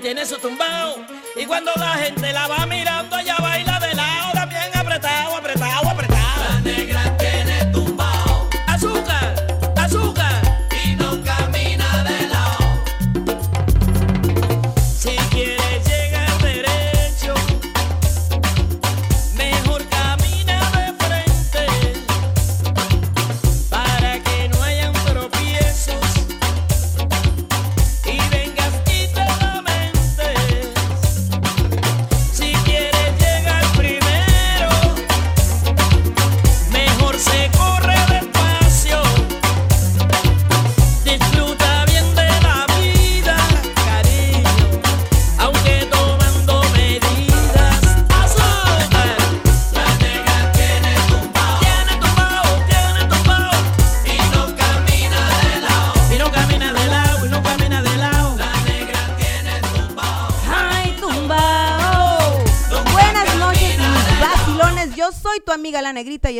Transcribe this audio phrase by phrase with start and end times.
[0.00, 0.96] tiene su tumbao.
[1.36, 3.51] Y cuando la gente la va mirando, ella baila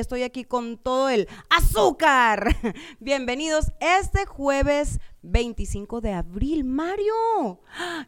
[0.03, 2.57] estoy aquí con todo el azúcar.
[3.01, 6.65] Bienvenidos este jueves 25 de abril.
[6.65, 7.61] Mario,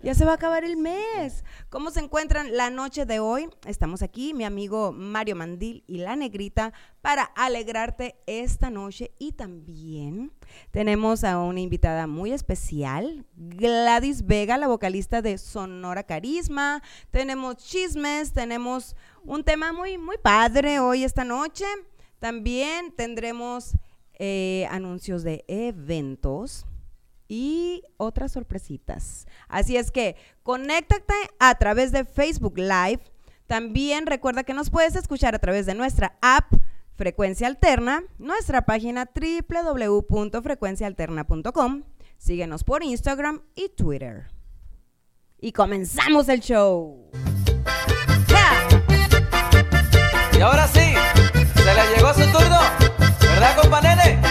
[0.03, 1.45] ya se va a acabar el mes.
[1.71, 3.49] ¿Cómo se encuentran la noche de hoy?
[3.67, 10.33] Estamos aquí, mi amigo Mario Mandil y La Negrita, para alegrarte esta noche y también
[10.71, 16.83] tenemos a una invitada muy especial, Gladys Vega, la vocalista de Sonora Carisma.
[17.11, 21.65] Tenemos chismes, tenemos un tema muy, muy padre hoy esta noche.
[22.19, 23.77] También tendremos
[24.15, 26.67] eh, anuncios de eventos
[27.29, 29.27] y otras sorpresitas.
[29.49, 33.01] Así es que conéctate a través de Facebook Live.
[33.47, 36.53] También recuerda que nos puedes escuchar a través de nuestra app
[36.97, 41.83] Frecuencia Alterna, nuestra página www.frecuenciaalterna.com.
[42.19, 44.29] Síguenos por Instagram y Twitter.
[45.41, 47.11] Y comenzamos el show.
[50.37, 50.95] Y ahora sí,
[51.55, 52.61] se le llegó su turno,
[53.21, 54.24] ¿verdad, compa nene?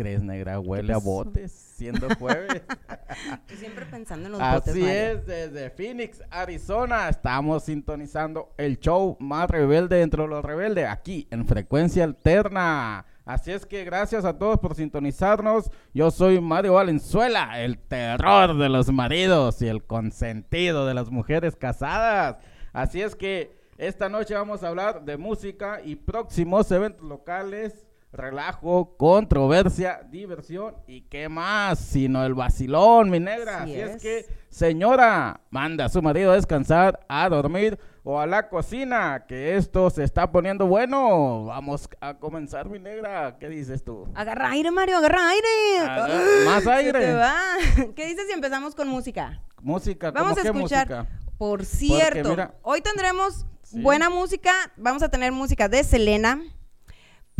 [0.00, 0.58] Crees, negra?
[0.58, 2.62] Huele a botes, siendo jueves.
[3.46, 9.18] Tú siempre pensando en los botes, Así es, desde Phoenix, Arizona, estamos sintonizando el show
[9.20, 13.04] más rebelde dentro de los rebeldes, aquí en Frecuencia Alterna.
[13.26, 15.70] Así es que gracias a todos por sintonizarnos.
[15.92, 21.56] Yo soy Mario Valenzuela, el terror de los maridos y el consentido de las mujeres
[21.56, 22.38] casadas.
[22.72, 28.96] Así es que esta noche vamos a hablar de música y próximos eventos locales relajo,
[28.96, 33.62] controversia, diversión y qué más, sino el vacilón, mi negra.
[33.62, 33.90] Así Así, es.
[33.96, 34.02] es.
[34.02, 39.56] que, señora, manda a su marido a descansar, a dormir o a la cocina, que
[39.56, 41.44] esto se está poniendo bueno.
[41.44, 43.36] Vamos a comenzar, mi negra.
[43.38, 44.08] ¿Qué dices tú?
[44.14, 45.78] Agarra aire, Mario, agarra aire.
[45.88, 46.98] Agarra- más aire.
[47.00, 47.34] te va.
[47.94, 49.40] ¿Qué dices si empezamos con música?
[49.62, 50.88] Música, ¿cómo Vamos a qué escuchar.
[50.88, 51.06] música?
[51.38, 53.80] Por cierto, mira- hoy tendremos Sí.
[53.80, 54.50] buena música.
[54.76, 56.40] Vamos a tener música de Selena.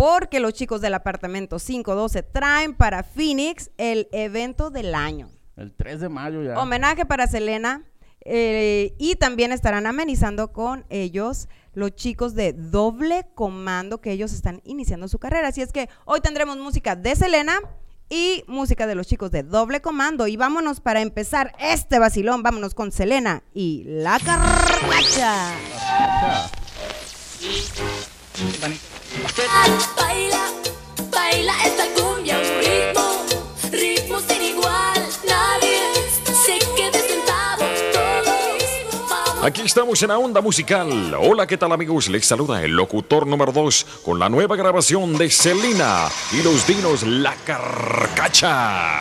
[0.01, 5.29] Porque los chicos del apartamento 512 traen para Phoenix el evento del año.
[5.59, 6.59] El 3 de mayo ya.
[6.59, 7.85] Homenaje para Selena.
[8.25, 14.63] eh, y también estarán amenizando con ellos los chicos de doble comando que ellos están
[14.65, 15.49] iniciando su carrera.
[15.49, 17.61] Así es que hoy tendremos música de Selena
[18.09, 20.27] y música de los chicos de doble comando.
[20.27, 22.43] Y vámonos para empezar este vacilón.
[22.43, 25.57] Vámonos con Selena y la carracha.
[29.97, 30.41] Baila,
[31.11, 33.27] baila esta cumbia, un ritmo,
[33.73, 35.09] ritmo sin igual.
[35.29, 35.81] Nadie
[36.25, 39.45] se quede sentado, todos vamos.
[39.45, 41.15] Aquí estamos en la onda musical.
[41.21, 42.09] Hola, ¿qué tal amigos?
[42.09, 47.03] Les saluda el locutor número 2 con la nueva grabación de Celina y los dinos
[47.03, 49.01] La Carcacha.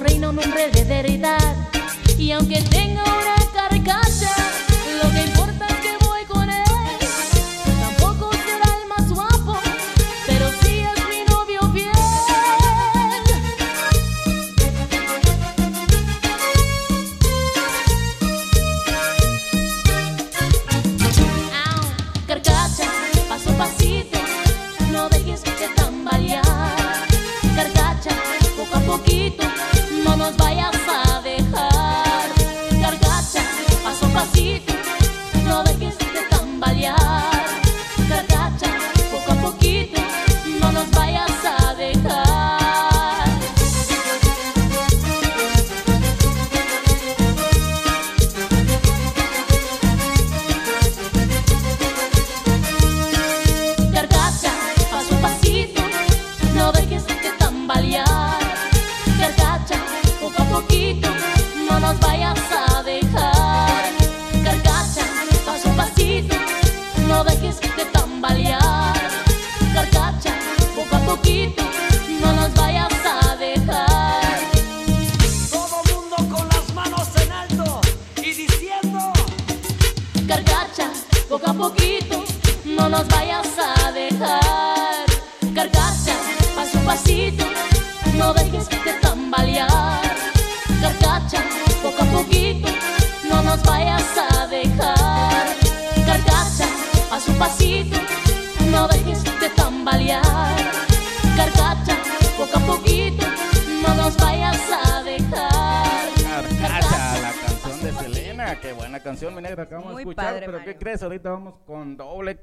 [0.00, 0.36] reina un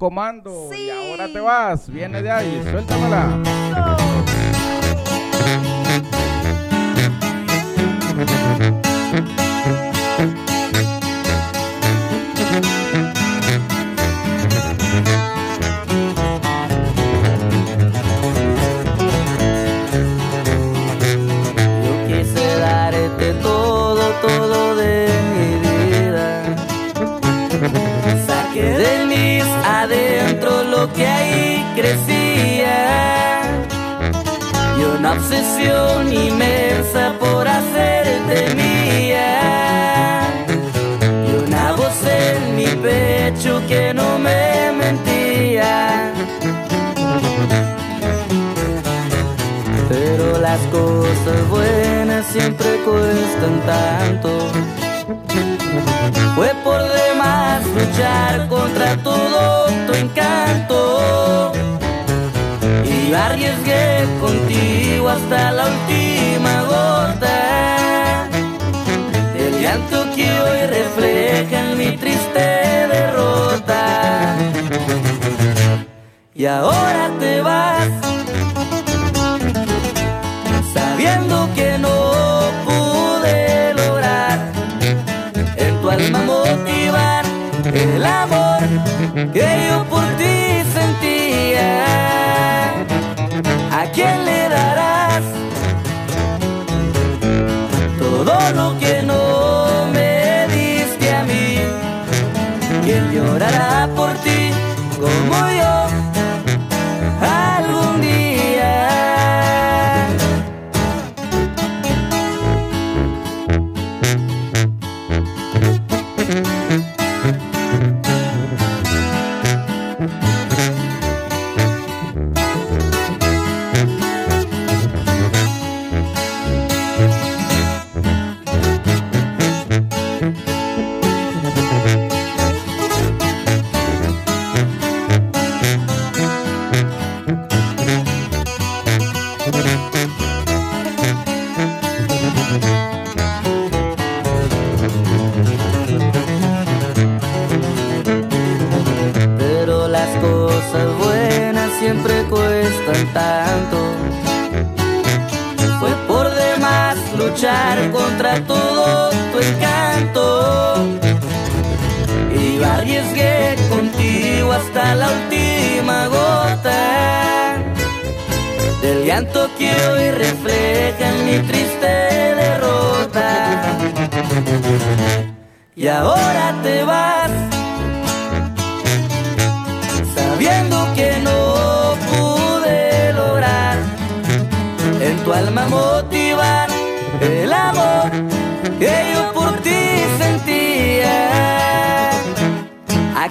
[0.05, 1.89] comando y ahora te vas.
[1.89, 3.73] Viene de ahí, suéltamela.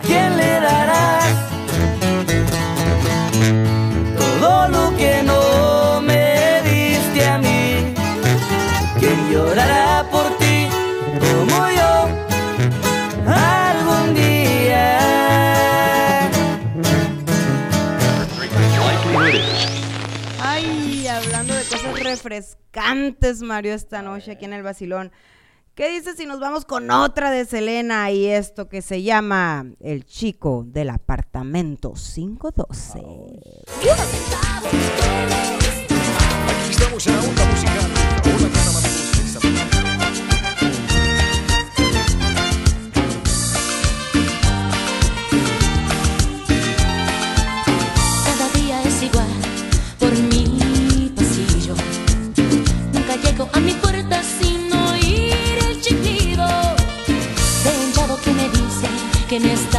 [0.06, 1.34] quién le darás
[4.18, 7.94] todo lo que no me diste a mí?
[8.98, 10.68] ¿Quién llorará por ti
[11.20, 12.08] como yo
[13.26, 15.00] algún día?
[20.40, 25.12] Ay, hablando de cosas refrescantes, Mario, esta noche aquí en el Basilón.
[25.74, 30.04] ¿Qué dices si nos vamos con otra de Selena y esto que se llama El
[30.04, 33.00] chico del apartamento 512?
[33.04, 33.26] Oh.
[36.46, 38.93] Aquí estamos en la onda musical, la onda que
[59.34, 59.73] que en este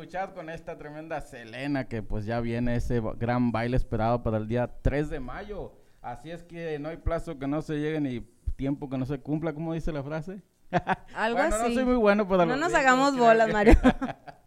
[0.00, 4.48] escuchar con esta tremenda Selena que pues ya viene ese gran baile esperado para el
[4.48, 5.74] día 3 de mayo.
[6.00, 8.20] Así es que no hay plazo que no se llegue ni
[8.56, 10.40] tiempo que no se cumpla, como dice la frase.
[11.14, 11.68] Algo así.
[11.68, 13.74] No soy muy bueno para No nos hagamos bolas, Mario.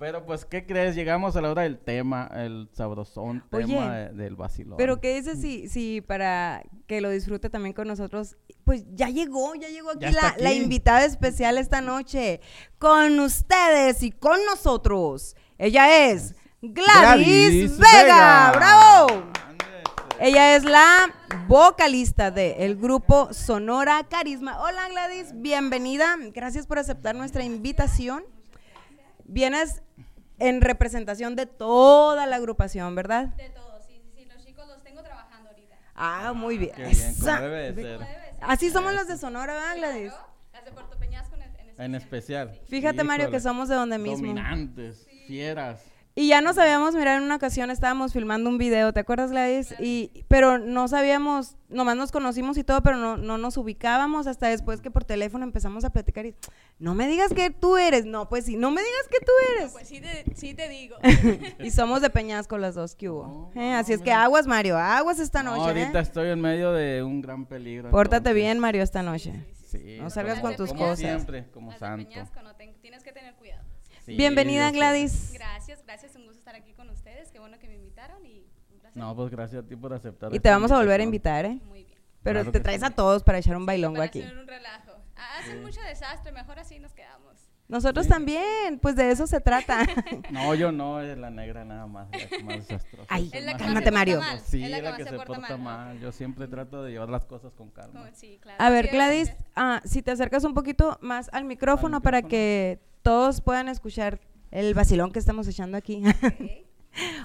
[0.00, 0.94] Pero pues, ¿qué crees?
[0.94, 4.78] Llegamos a la hora del tema, el sabrosón Oye, tema del vacilón.
[4.78, 8.38] Pero ¿qué dices si, si para que lo disfrute también con nosotros?
[8.64, 10.06] Pues ya llegó, ya llegó aquí,
[10.38, 12.40] la, invitada especial esta noche.
[12.78, 15.36] Con ustedes y con nosotros.
[15.58, 18.52] Ella es Gladys, Vega.
[18.52, 19.24] ¡Bravo!
[20.18, 21.14] Ella es la
[21.46, 24.62] vocalista del de grupo Sonora Carisma.
[24.62, 26.16] Hola Gladys, bienvenida.
[26.32, 28.24] Gracias por aceptar nuestra invitación
[29.30, 29.82] vienes
[30.40, 33.26] en representación de toda la agrupación, ¿verdad?
[33.36, 34.24] De todo, sí, sí, sí.
[34.24, 35.76] Los chicos los tengo trabajando ahorita.
[35.94, 36.72] Ah, muy bien.
[36.74, 38.06] Qué bien, como debe de ser.
[38.40, 40.12] Así somos los de Sonora, ¿verdad, Gladys?
[40.12, 42.58] Claro, Las de Puerto Peñasco en, en En especial.
[42.68, 44.26] Fíjate, Mario, Híjole, que somos de donde mismo.
[44.26, 45.82] Dominantes, fieras.
[46.20, 49.74] Y ya nos habíamos mirado en una ocasión, estábamos filmando un video, ¿te acuerdas, Gladys?
[49.80, 54.48] Y, pero no sabíamos, nomás nos conocimos y todo, pero no, no nos ubicábamos hasta
[54.48, 56.34] después que por teléfono empezamos a platicar y,
[56.78, 59.72] no me digas que tú eres, no, pues sí, no me digas que tú eres.
[59.72, 60.96] Pues sí te, sí te digo.
[61.58, 63.50] y somos de Peñasco las dos, que hubo?
[63.54, 66.02] No, Eh, así es que aguas, Mario, aguas esta No, noche, ahorita ¿eh?
[66.02, 67.90] estoy en medio de un gran peligro.
[67.90, 68.34] Pórtate entonces.
[68.34, 69.46] bien, Mario, esta noche.
[69.70, 70.98] Sí, No salgas como- con tus como cosas.
[70.98, 72.08] siempre, como Las de santo.
[72.10, 73.62] Peñasco no ten- tienes que tener cuidado.
[74.10, 74.70] Sí, Bienvenida.
[74.72, 75.32] Gladys.
[75.32, 77.30] Gracias, gracias, un gusto estar aquí con ustedes.
[77.30, 79.00] Qué bueno que me invitaron y un placer.
[79.00, 80.34] No, pues gracias a ti por aceptar.
[80.34, 81.60] Y te vamos a volver a invitar, ¿eh?
[81.66, 81.98] Muy bien.
[82.22, 82.86] Pero Claro te traes sí.
[82.86, 84.20] a todos para echar un bailongo Para aquí.
[84.22, 84.92] hacer un relajo.
[85.16, 87.30] Ah, Hacen mucho desastre, mejor así nos quedamos.
[87.68, 89.86] Nosotros también, pues de eso se trata.
[90.32, 93.06] No, yo no, es la negra nada más, la que más desastrosa.
[93.08, 94.18] Ay, Es la que cálmate, Mario.
[94.18, 96.00] mal, Sí, es la, la que se se porta porta mal.
[96.00, 98.10] Yo siempre trato de llevar las cosas con calma.
[98.12, 98.56] Sí, claro.
[98.60, 102.28] A ver, Gladys, ah, si te acercas un poquito más al micrófono, para micrófono.
[102.30, 106.02] que todos puedan escuchar el vacilón que estamos echando aquí.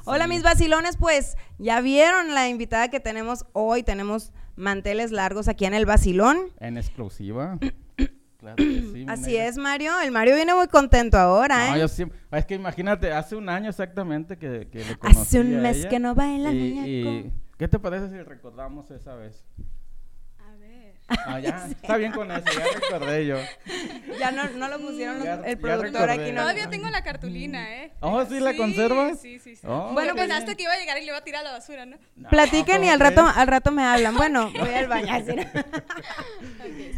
[0.05, 3.81] Hola, mis vacilones, pues ya vieron la invitada que tenemos hoy.
[3.83, 6.37] Tenemos manteles largos aquí en el vacilón.
[6.59, 7.57] En exclusiva.
[8.37, 9.05] claro que sí.
[9.09, 9.47] Así negra.
[9.47, 9.99] es, Mario.
[10.01, 11.79] El Mario viene muy contento ahora, No, ¿eh?
[11.79, 15.55] yo siempre, es que imagínate, hace un año exactamente que, que le conocí Hace un
[15.57, 17.09] a mes ella, que no baila, y, muñeco.
[17.29, 19.43] y- ¿Qué te parece si recordamos esa vez?
[21.07, 23.37] Ah, ya, está bien con eso, ya recordé yo.
[24.19, 26.31] Ya no, no lo pusieron los- Ya- el productor aquí.
[26.31, 27.91] No, Todavía tengo la cartulina, ¿eh?
[27.99, 29.19] Oh, ¿sí la conservas?
[29.19, 29.61] Sí, sí, sí.
[29.67, 31.43] Oh, Bueno, Bueno, pues, pensaste que iba a llegar y le iba a tirar a
[31.43, 31.97] la basura, ¿no?
[32.15, 34.15] No, Platiquen y ¿cómo al rato, al rato me hablan.
[34.15, 35.13] Bueno, voy al baño.
[35.13, 35.35] así.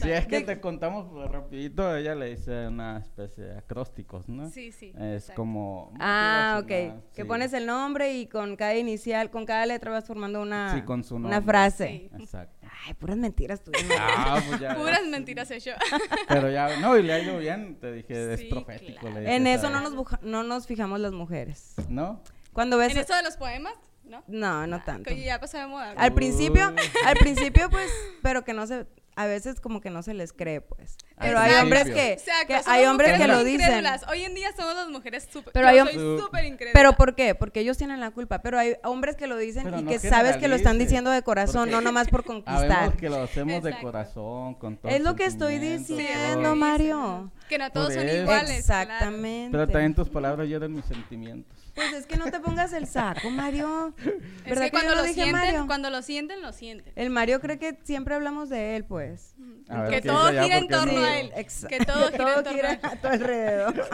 [0.01, 4.49] Si es que te contamos pues, rapidito, ella le dice una especie de acrósticos, ¿no?
[4.49, 5.41] Sí, sí, Es exacto.
[5.41, 5.91] como...
[5.99, 6.67] Ah, ok.
[6.67, 7.23] Que sí.
[7.23, 11.03] pones el nombre y con cada inicial, con cada letra vas formando una, Sí, con
[11.03, 12.09] su una frase.
[12.15, 12.23] Sí.
[12.23, 12.56] Exacto.
[12.87, 13.71] Ay, puras mentiras tú.
[13.99, 14.75] Ah, pues ya.
[14.75, 15.71] Puras mentiras he hecho.
[16.29, 18.99] Pero ya, no, y le ha ido bien, te dije, es Sí, profético.
[19.01, 19.15] claro.
[19.15, 21.73] le dije, En eso no nos, buja- no nos fijamos las mujeres.
[21.89, 22.21] ¿No?
[22.53, 22.91] Cuando ves...
[22.93, 23.73] ¿En esto de los poemas?
[24.05, 24.23] ¿No?
[24.27, 25.03] No, no tanto.
[25.09, 25.91] Que ya pasó de moda.
[25.97, 26.73] Al principio,
[27.05, 27.91] al principio pues,
[28.23, 30.95] pero que no se, a veces como que no se les cree pues.
[31.19, 33.83] Pero hay hombres que, Exacto, que somos hay hombres que lo dicen.
[34.09, 35.51] Hoy en día somos las mujeres súper.
[35.53, 36.73] Pero yo soy súper incrédula.
[36.73, 37.33] Pero ¿por qué?
[37.33, 38.43] Porque ellos tienen la culpa.
[38.43, 41.09] Pero hay hombres que lo dicen Pero y no que sabes que lo están diciendo
[41.09, 42.95] de corazón, porque no nomás por conquistar.
[42.95, 46.55] que lo hacemos de corazón, con todo Es lo que estoy diciendo.
[46.55, 47.31] Mario.
[47.49, 48.65] Que no todos son iguales.
[48.65, 48.83] claro.
[48.91, 49.51] Exactamente.
[49.51, 51.66] Pero también tus palabras llenan mis sentimientos.
[51.77, 53.93] Pues es que no te pongas el saco, Mario.
[53.97, 55.67] Es ¿Verdad que que cuando lo lo dije, sienten, Mario?
[55.67, 56.91] cuando lo sienten, lo sienten.
[56.95, 59.35] El Mario cree que siempre hablamos de él, pues.
[59.69, 61.31] A ver, Que ¿qué todo gira en torno no- a él.
[61.69, 62.79] Que todo gira en torno a gira él.
[62.81, 63.89] a tu alrededor.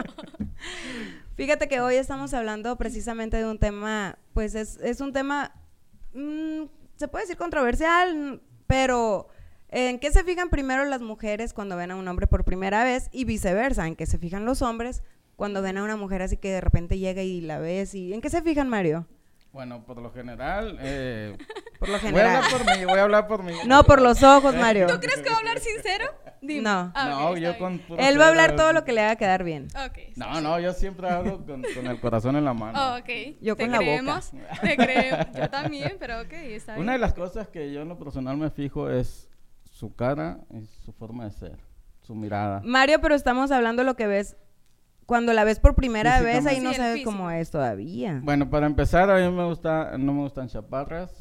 [1.36, 5.52] Fíjate que hoy estamos hablando precisamente de un tema, pues es, es un tema,
[6.14, 6.62] mm,
[6.96, 9.28] se puede decir controversial, pero
[9.68, 13.08] ¿en qué se fijan primero las mujeres cuando ven a un hombre por primera vez
[13.12, 13.86] y viceversa?
[13.86, 15.02] ¿En qué se fijan los hombres
[15.36, 17.94] cuando ven a una mujer así que de repente llega y la ves?
[17.94, 19.06] y ¿En qué se fijan, Mario?
[19.52, 21.36] Bueno, por lo general, eh,
[21.78, 22.36] Por lo voy a general.
[22.44, 23.52] hablar por mí, voy a hablar por mí.
[23.66, 24.88] No, por los ojos, Mario.
[24.88, 26.06] ¿Tú crees que va a hablar sincero?
[26.42, 26.62] Dime.
[26.62, 26.90] No.
[26.94, 29.44] Ah, No, yo con puro Él va a hablar todo lo que le haga quedar
[29.44, 29.68] bien.
[29.86, 29.98] Ok.
[29.98, 32.78] está No, no, yo siempre hablo con, con el corazón en la mano.
[32.78, 33.36] Oh, ok.
[33.40, 33.90] Yo te con la boca.
[33.90, 35.18] creemos, Te creo.
[35.38, 36.82] Yo también, pero ok, está bien.
[36.82, 39.28] Una de las cosas que yo en lo personal me fijo es
[39.70, 41.58] su cara y su forma de ser,
[42.02, 42.60] su mirada.
[42.64, 44.36] Mario, pero estamos hablando de lo que ves
[45.06, 47.10] cuando la ves por primera vez, ahí Sí, no sabes físico.
[47.10, 48.20] cómo es todavía.
[48.22, 51.12] Bueno, para empezar, a mí me gusta, no me gustan chaparras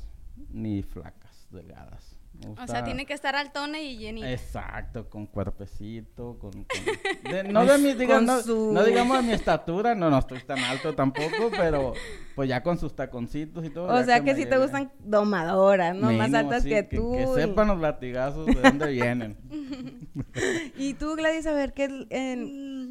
[0.49, 2.11] ni flacas, delgadas.
[2.33, 4.29] Me O sea, tiene que estar altona y llenita.
[4.29, 6.51] Exacto, con cuerpecito, con...
[6.51, 6.65] con-
[7.31, 10.17] de- no, de mi, diga- Con no, su- no digamos de mi estatura, no, no
[10.17, 11.93] estoy tan alto tampoco, pero
[12.35, 13.87] pues ya con sus taconcitos y todo.
[13.87, 14.63] O sea que, sí te llegue.
[14.63, 16.11] gustan domadoras, ¿no?
[16.11, 17.13] Más altas sí, que tú.
[17.13, 19.37] Que y- sepan los latigazos de dónde vienen,
[20.77, 22.82] Y tú, Gladys, a ver, ¿qué el- en-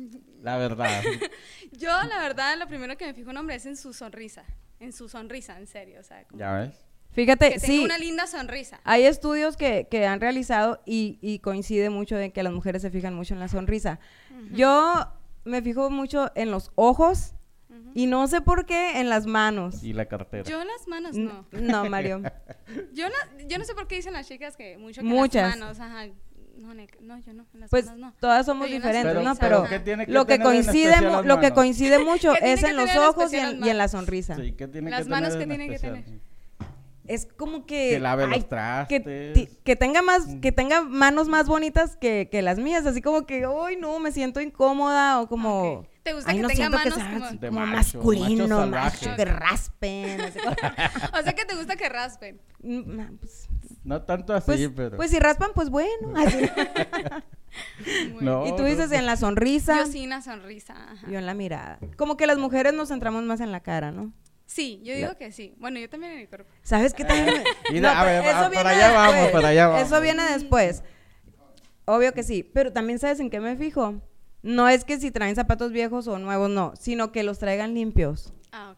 [0.43, 1.03] la verdad.
[1.73, 4.45] Yo, la verdad, lo primero que me fijo en un hombre es en su sonrisa.
[4.81, 6.01] En su sonrisa, en serio.
[6.01, 6.75] O sea, como ¿Ya ves?
[7.13, 8.81] Fíjate, que sí, una linda sonrisa.
[8.85, 12.91] hay estudios que, que han realizado y, y coincide mucho en que las mujeres se
[12.91, 14.01] fijan mucho en la sonrisa.
[14.51, 15.07] Yo
[15.45, 17.35] me fijo mucho en los ojos
[17.95, 19.83] y no sé por qué en las manos.
[19.85, 20.45] Y la cartera.
[20.45, 21.47] Yo las manos no.
[21.53, 22.23] No, Mario.
[22.95, 25.51] Yo no, yo no sé por qué dicen las chicas que mucho que Muchas.
[25.51, 26.07] las manos, ajá.
[26.57, 28.13] No, no, yo no, en las Pues no.
[28.21, 29.15] todas somos diferentes.
[29.15, 29.35] ¿no?
[29.37, 32.77] Pero- Pero ¿qué tiene que lo que coincide que mucho ¿Qué tiene es que en
[32.77, 34.37] los ojos y en, las y en la sonrisa.
[34.37, 36.21] Sí, ¿qué tiene Las que manos tener que en tienen que tener.
[37.07, 39.49] es como que Que lave los que, trastes.
[39.65, 43.45] que tenga más que tenga manos más bonitas que, que las mías así como que
[43.45, 45.89] ay no me siento incómoda o como Ok.
[46.05, 48.67] ¿Te gusta "Ay, que no tenga siento que manos sea como- De como macho, masculino
[48.67, 50.21] macho que raspen
[51.19, 52.41] O sea que te gusta que raspen.
[52.63, 53.49] Mm, ah, pues,
[53.85, 54.97] No tanto así, pues, pero.
[54.97, 56.39] pues si raspan pues bueno así.
[58.21, 60.75] no, y tú dices no, en la sonrisa Yo sí una sonrisa.
[60.75, 61.07] ajá.
[61.11, 64.13] yo en la mirada como que las mujeres nos centramos más en la cara no
[64.45, 65.55] Sí, yo digo que sí.
[65.59, 66.51] Bueno, yo también en el cuerpo.
[66.63, 67.43] ¿Sabes qué también?
[67.73, 69.33] me- a ver, a- para allá vamos, después.
[69.33, 69.87] para allá vamos.
[69.87, 70.83] Eso viene después.
[71.87, 74.03] Obvio que sí, pero también sabes en qué me fijo.
[74.43, 78.35] No es que si traen zapatos viejos o nuevos, no, sino que los traigan limpios.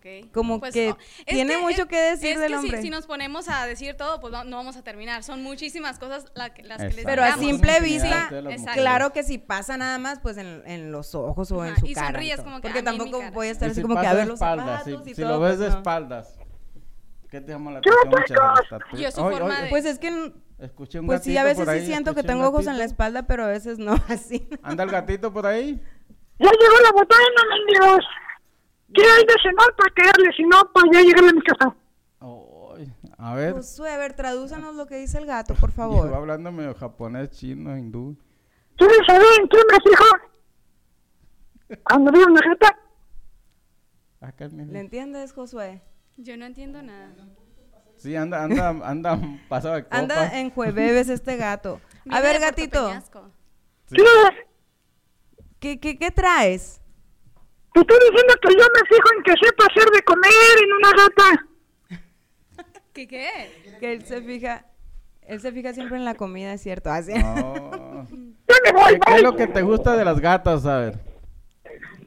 [0.07, 0.31] Ok.
[0.33, 2.83] Como que oh, es tiene mucho que decir es del que si- hombre.
[2.83, 5.23] Si, nos ponemos a decir todo, pues no, no vamos a terminar.
[5.25, 7.05] Son muchísimas cosas la que- las que les.
[7.07, 8.29] Pero a simple Sí, vista,
[8.75, 11.87] claro que si pasa nada más, pues en, en los ojos o en Ajá, su
[11.87, 12.07] y cara.
[12.09, 12.45] sonríes todo.
[12.45, 13.31] como que, Porque "Ah, tampoco cara".
[13.31, 15.15] voy a estar Y así si como que a ver los espaldas, zapatos si, y
[15.15, 15.33] si todo.
[15.33, 15.77] lo ves pues de no.
[15.77, 16.39] espaldas,
[17.31, 18.81] ¿qué te llama la atención?
[19.01, 21.45] Yo su Oy, forma oy, de- Pues es que, Escuché un pues sí, gatito a
[21.45, 24.49] veces por sí siento que tengo ojos en la espalda, pero a veces no, así.
[24.63, 25.81] ¿Anda el gatito por ahí?
[26.39, 28.05] Ya llegó la botana, mendigos.
[28.95, 30.33] ¿Qué hay de cenar para caerle?
[30.37, 31.75] Si no, pues ya llegarle a mi casa.
[33.19, 33.53] A ver.
[33.55, 36.13] Josué, a ver, tradúzanos lo que dice el gato, por favor.
[36.13, 38.17] hablando medio japonés, chino, hindú.
[38.77, 40.05] ¿Quieres saber en qué me fijo?
[41.85, 42.79] Cuando veo una gata,
[44.21, 44.73] Acá, mira.
[44.73, 45.83] ¿Le entiendes, Josué?
[46.17, 47.13] Yo no entiendo nada.
[47.97, 49.99] Sí, anda, anda, anda pasado de copas.
[49.99, 51.81] Anda en jueves este gato.
[52.11, 52.91] A ver, gatito.
[55.59, 56.81] ¿qué, qué, qué traes?
[57.75, 60.33] Te estoy diciendo que yo me fijo en que sepa hacer de comer
[60.63, 61.47] en una gata.
[62.93, 63.77] ¿Qué qué?
[63.81, 64.65] Que él se fija,
[65.23, 66.91] él se fija siempre en la comida, es cierto.
[66.91, 67.13] Así.
[67.15, 68.07] No.
[68.47, 70.99] Ya me voy, ¿Qué, qué es lo que te gusta de las gatas, a ver?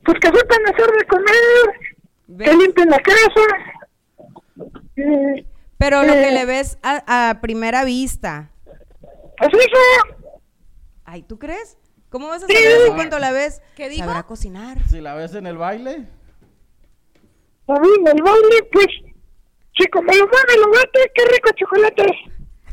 [0.05, 1.95] Pues que sepan hacer de comer,
[2.27, 2.49] ¿Ves?
[2.49, 3.41] que limpien la casa.
[4.95, 5.45] Eh,
[5.77, 6.31] Pero lo que Eh.
[6.31, 8.51] le ves a, a primera vista.
[9.39, 10.15] pues eso,
[11.03, 11.77] Ay, ¿tú crees?
[12.17, 13.61] ¿Cómo vas a saber eso cuando la ves?
[13.75, 14.05] ¿Qué dijo?
[14.05, 14.79] Sabrá cocinar.
[14.89, 16.07] Si la ves en el baile,
[17.67, 18.87] a mí en el baile, pues,
[19.77, 22.13] si como lo mueve lo bate, qué rico chocolate.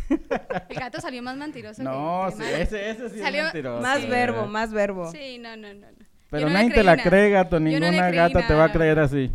[0.70, 1.82] El gato salió más mentiroso.
[1.82, 3.82] no, que sí, ese, ese sí Salió- es mentiroso.
[3.82, 4.06] Más Sí.
[4.06, 5.10] verbo, más verbo.
[5.12, 5.90] Sí, no, no, no.
[5.90, 6.06] no.
[6.30, 7.06] Pero no nadie te la nada.
[7.10, 7.60] cree, gato.
[7.60, 9.30] No Ninguna gata te va a creer así.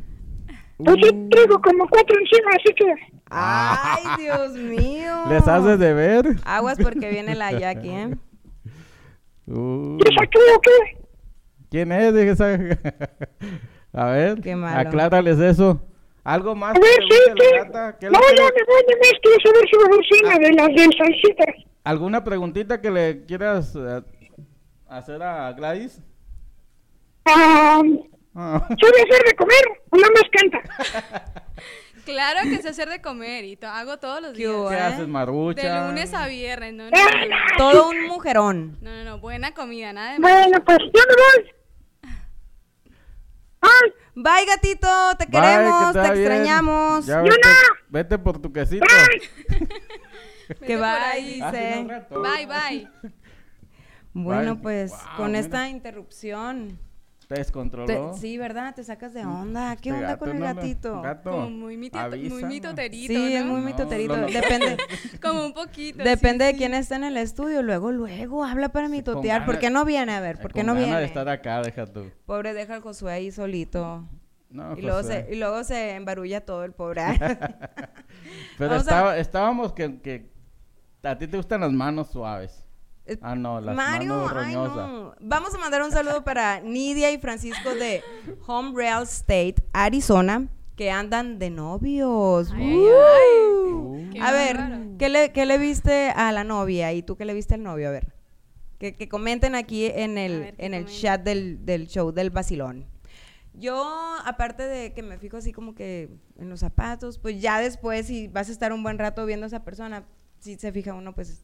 [0.78, 2.94] Pues yo traigo como cuatro encima, así que...
[3.30, 5.26] Ay, Dios mío.
[5.30, 6.26] ¿Les haces de ver?
[6.46, 8.18] Aguas porque viene la Jackie, ¿eh?
[9.50, 9.98] Uy.
[10.00, 10.98] ¿Y esa qué o qué?
[11.72, 12.14] ¿Quién es?
[12.14, 12.58] Dije, esa-
[13.94, 14.80] A ver, Qué malo.
[14.88, 15.82] aclárales eso.
[16.24, 18.00] ¿Algo más A que ver, te sí, la que...
[18.00, 19.88] ¿Qué es No, lo que- ya me voy, de mes, quiero saber si va a
[19.88, 21.44] haber cena de las del salsita.
[21.84, 24.02] ¿Alguna preguntita que le quieras eh,
[24.88, 26.02] hacer a Gladys?
[27.26, 27.82] Ah,
[28.36, 28.64] Ah.
[28.68, 31.34] ¿Sabe hacer de comer o nada más canta?
[32.10, 34.70] Claro que sé hacer de comer y to- hago todos los ¿Qué días.
[34.70, 34.80] ¿Qué eh?
[34.82, 35.62] haces, Marucha?
[35.82, 36.74] De lunes a viernes.
[36.74, 37.36] No, no, no, no.
[37.58, 38.78] Todo un mujerón.
[38.82, 40.20] No, no, no, buena comida, nada de.
[40.20, 41.52] Bueno, pues yo me voy.
[43.62, 44.88] Ay, Bye, gatito.
[45.18, 46.18] Te Bye, queremos, que te bien.
[46.18, 47.06] extrañamos.
[47.06, 47.76] Ya Yo vete, no.
[47.90, 48.86] vete por tu quesito.
[50.50, 52.22] Vete Que bye, rato.
[52.24, 52.88] Bye, bye.
[54.14, 54.64] Bueno, Bye.
[54.64, 55.40] pues Wow, con mira.
[55.42, 56.80] esta interrupción.
[57.30, 57.86] Te descontroló.
[58.14, 58.74] te- sí, ¿verdad?
[58.74, 59.76] Te sacas de onda.
[59.76, 61.02] ¿Qué Este onda gato, con el no, gatito?
[61.04, 64.16] Gato, Como muy, mito, muy mitoterito, Sí, es muy No, mitoterito.
[64.16, 64.78] Depende,
[65.22, 66.04] Como un poquito.
[66.04, 66.58] depende sí, de sí.
[66.58, 67.62] quién está en el estudio.
[67.62, 69.46] Luego, luego habla para mitotear.
[69.46, 70.12] ¿Por qué no viene?
[70.14, 70.98] A ver, ¿por qué no viene?
[70.98, 72.10] de estar acá, deja tú.
[72.26, 74.10] Pobre, deja al Josué ahí solito.
[74.50, 77.04] No, Y luego, se, y luego se embarulla todo el pobre.
[78.58, 80.32] Pero a- estaba, estábamos que, que
[81.04, 82.66] a ti te gustan las manos suaves.
[83.22, 85.16] Ah, no, las Mario, manos ay no.
[85.22, 88.04] Vamos a mandar un saludo para Nidia y Francisco de
[88.48, 92.52] Home Real State, Arizona, que andan de novios.
[92.54, 92.70] Ay, ay,
[93.74, 93.96] ¡Uh!
[93.96, 94.10] ay.
[94.14, 94.58] Qué A ver.
[94.98, 97.88] ¿qué le, ¿qué le viste a la novia y tú qué le viste al novio?
[97.90, 98.14] A ver,
[98.78, 101.02] que, que comenten aquí en el, ver, en el comenten.
[101.02, 102.86] chat del, del show del vacilón.
[103.54, 103.84] Yo,
[104.26, 108.28] aparte de que me fijo así como que en los zapatos, pues ya después, si
[108.28, 110.06] vas a estar un buen rato viendo a esa persona,
[110.40, 111.44] si se fija uno, pues...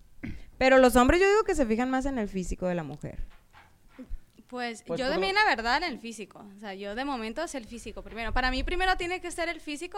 [0.58, 3.26] Pero los hombres yo digo que se fijan más en el físico de la mujer.
[4.48, 6.46] Pues, Pues yo lo- también, la verdad, en el físico.
[6.56, 8.32] O sea, yo de momento es el físico primero.
[8.32, 9.98] Para mí primero tiene que ser el físico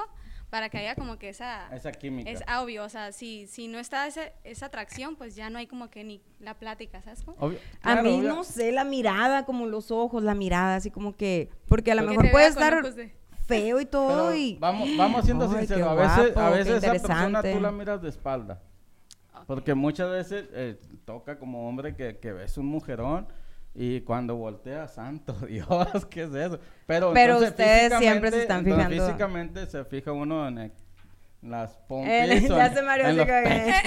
[0.49, 1.67] para que haya como que esa...
[1.75, 2.29] Esa química.
[2.31, 5.67] Es obvio, o sea, si, si no está ese- esa atracción, pues ya no hay
[5.67, 7.23] como que ni la plática, ¿sabes?
[7.23, 7.37] cómo?
[7.39, 8.29] Obvio- A claro, mí obvio.
[8.35, 11.49] no sé, la mirada, como los ojos, la mirada, así como que...
[11.67, 13.13] Porque a lo mejor puede estar de-
[13.45, 14.55] feo y todo Pero y...
[14.59, 15.87] vamos, vamos siendo Ay, sinceros.
[15.89, 17.53] A veces, guapo, a veces esa persona interesante.
[17.53, 18.61] tú la miras de espalda.
[19.47, 23.27] Porque muchas veces eh, toca como hombre que, que ves un mujerón
[23.73, 26.59] y cuando voltea, santo Dios, ¿qué es eso?
[26.85, 28.89] Pero, Pero entonces, ustedes siempre se están fijando.
[29.05, 30.71] Físicamente se fija uno en, el-
[31.47, 32.49] las Eh, pompis.
[32.49, 33.73] ya se Mario en se los cagué.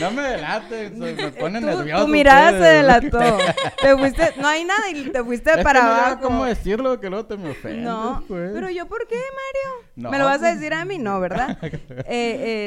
[0.00, 2.04] No me delates, me me pone Tu- nervioso.
[2.04, 3.18] Tu mirada se delató.
[3.82, 6.22] Te fuiste, no hay nada y te fuiste Es que para no sabía abajo.
[6.22, 8.50] cómo decirlo que luego te me ofendes, No, pues.
[8.54, 9.88] pero yo, ¿por qué, Mario?
[9.96, 10.60] No, ¿Me lo vas a pues.
[10.60, 10.98] decir a mí?
[10.98, 11.58] No, ¿verdad?
[11.62, 11.76] eh,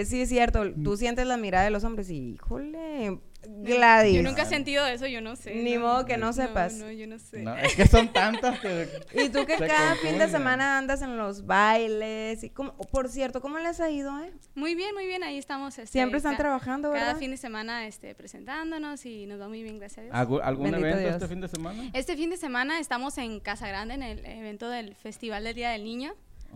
[0.02, 0.64] eh, sí, es cierto.
[0.84, 4.16] Tú sientes la mirada de los hombres y, híjole, Gladys.
[4.16, 5.56] Yo nunca he sentido eso, yo no sé.
[5.56, 6.74] Ni modo que no sepas.
[6.76, 7.42] No, yo no sé.
[7.44, 8.88] No, es que son tantas que...
[9.14, 12.44] Y tú que cada fin de semana andas en los bailes.
[12.44, 14.32] Y cómo- por cierto, ¿cómo les ha ido, eh?
[14.56, 15.78] Muy bien, muy bien, ahí estamos.
[15.78, 17.20] este, Siempre están trabajando, Cada ¿verdad?
[17.20, 20.16] fin de semana este, presentándonos y nos va muy bien, gracias a Dios.
[20.16, 21.14] ¿Algún, algún Bendito evento Dios.
[21.16, 21.84] este fin de semana?
[21.94, 25.70] Este fin de semana estamos en Casa Grande, en el evento del Festival del Día
[25.72, 26.14] del Niño.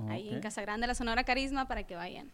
[0.08, 0.40] Ahí en.
[0.40, 2.32] Casa Grande, la Sonora Carisma, para que vayan.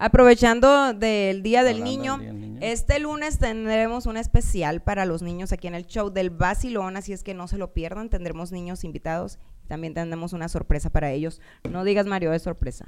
[0.00, 5.66] Aprovechando del Día del Niño, del este lunes tendremos un especial para los niños aquí
[5.66, 9.38] en el show del Basilón, así es que no se lo pierdan, tendremos niños invitados,
[9.66, 11.40] también tendremos una sorpresa para ellos.
[11.68, 12.86] No digas Mario, es sorpresa.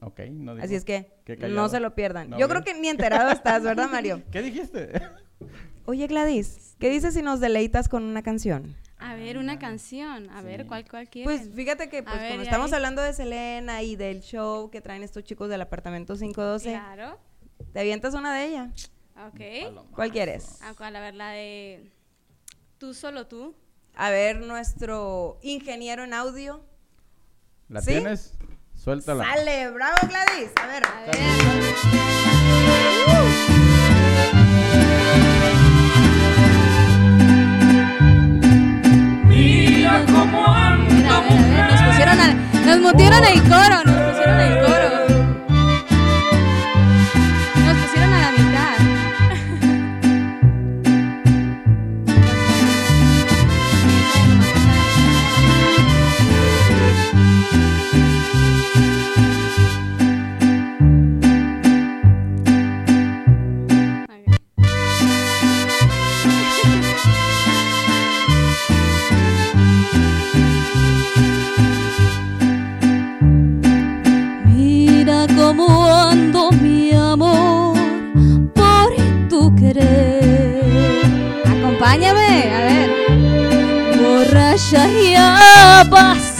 [0.00, 0.64] Ok, no digo.
[0.64, 1.10] Así es que
[1.50, 2.30] no se lo pierdan.
[2.30, 4.22] No Yo creo que ni enterado estás, ¿verdad, Mario?
[4.30, 5.02] ¿Qué dijiste?
[5.84, 8.76] Oye, Gladys, ¿qué dices si nos deleitas con una canción?
[9.00, 10.28] A ver, una canción.
[10.30, 11.24] A ver, ¿cuál, cuál quieren?
[11.38, 12.76] Pues fíjate que pues, ver, como ¿y estamos ahí?
[12.76, 17.18] hablando de Selena y del show que traen estos chicos del apartamento 512, Claro.
[17.72, 18.70] ¿te avientas una de ella?
[19.28, 19.40] Ok.
[19.94, 20.60] ¿Cuál quieres?
[20.62, 20.96] ¿A cuál?
[20.96, 21.90] A ver, la de
[22.78, 23.54] Tú solo tú.
[23.94, 26.64] A ver, nuestro ingeniero en audio.
[27.68, 27.90] ¿La ¿Sí?
[27.90, 28.34] tienes?
[28.74, 29.24] Suéltala.
[29.24, 30.50] Sale, bravo Gladys.
[30.62, 30.84] A ver.
[30.86, 31.14] A ver.
[40.06, 44.40] Mira Mira, a ver, a ver, nos pusieron al, nos mutieron el coro, nos pusieron
[44.40, 45.17] el coro.
[81.46, 82.90] Acompáñame, a ver.
[84.00, 86.37] Borracha y apasionada,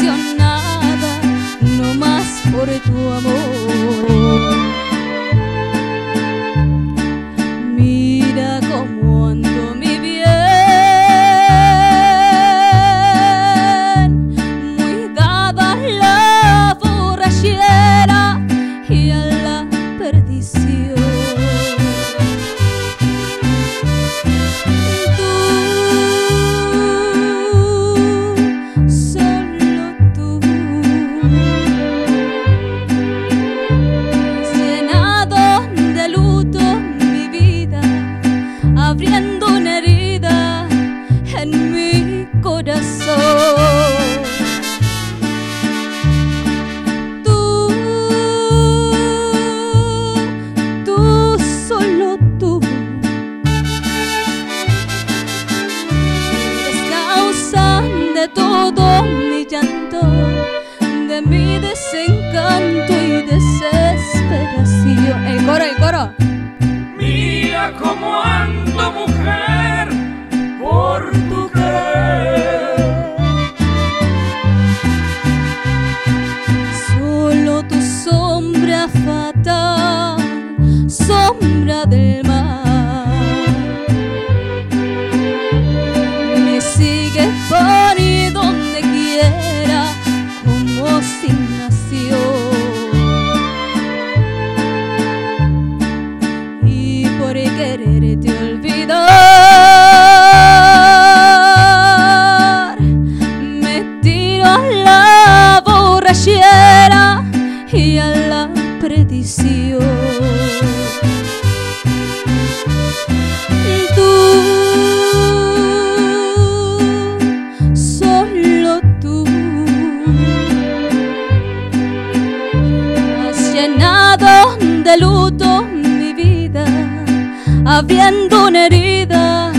[128.30, 129.52] una herida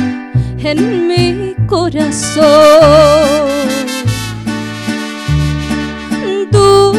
[0.58, 2.48] en mi corazón.
[6.52, 6.94] Tú,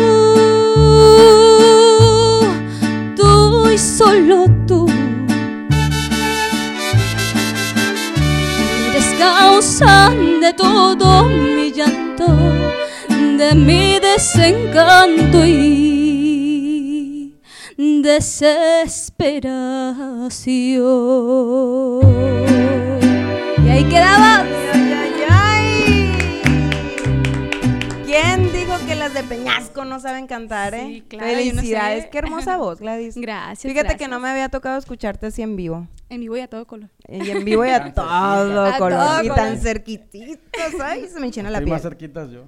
[3.17, 4.89] tú y solo tú
[8.91, 12.27] eres causa de todo mi llanto,
[13.39, 16.00] de mi desencanto y
[21.11, 22.01] desesperación.
[23.65, 24.43] Y ahí quedaba.
[24.73, 26.43] Ay, ay, ay.
[28.05, 30.87] ¿Quién dijo que las de Peñasco no saben cantar, eh?
[30.87, 32.05] Sí, claro, no Felicidades.
[32.05, 32.11] sé.
[32.11, 33.17] Qué hermosa voz, Gladys.
[33.21, 33.73] Gracias.
[33.73, 35.89] Fíjate que no me había tocado escucharte así en vivo.
[36.09, 36.91] En vivo y a todo color.
[37.09, 38.45] Y en vivo y a todo A
[38.79, 38.99] color.
[38.99, 39.37] todo y color.
[39.37, 40.41] tan cerquititos.
[40.83, 41.91] Ay, se me enchina la Estoy más piel.
[41.93, 42.45] cerquitas yo.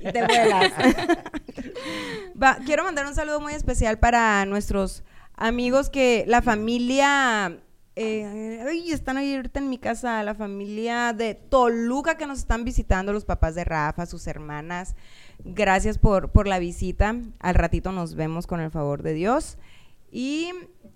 [0.00, 0.72] Te vuelas.
[2.42, 5.04] Va, quiero mandar un saludo muy especial para nuestros
[5.36, 7.58] amigos que la familia
[7.96, 13.12] eh, ay, están ahorita en mi casa, la familia de Toluca que nos están visitando,
[13.12, 14.96] los papás de Rafa, sus hermanas.
[15.44, 17.14] Gracias por, por la visita.
[17.38, 19.58] Al ratito nos vemos con el favor de Dios.
[20.16, 20.50] Y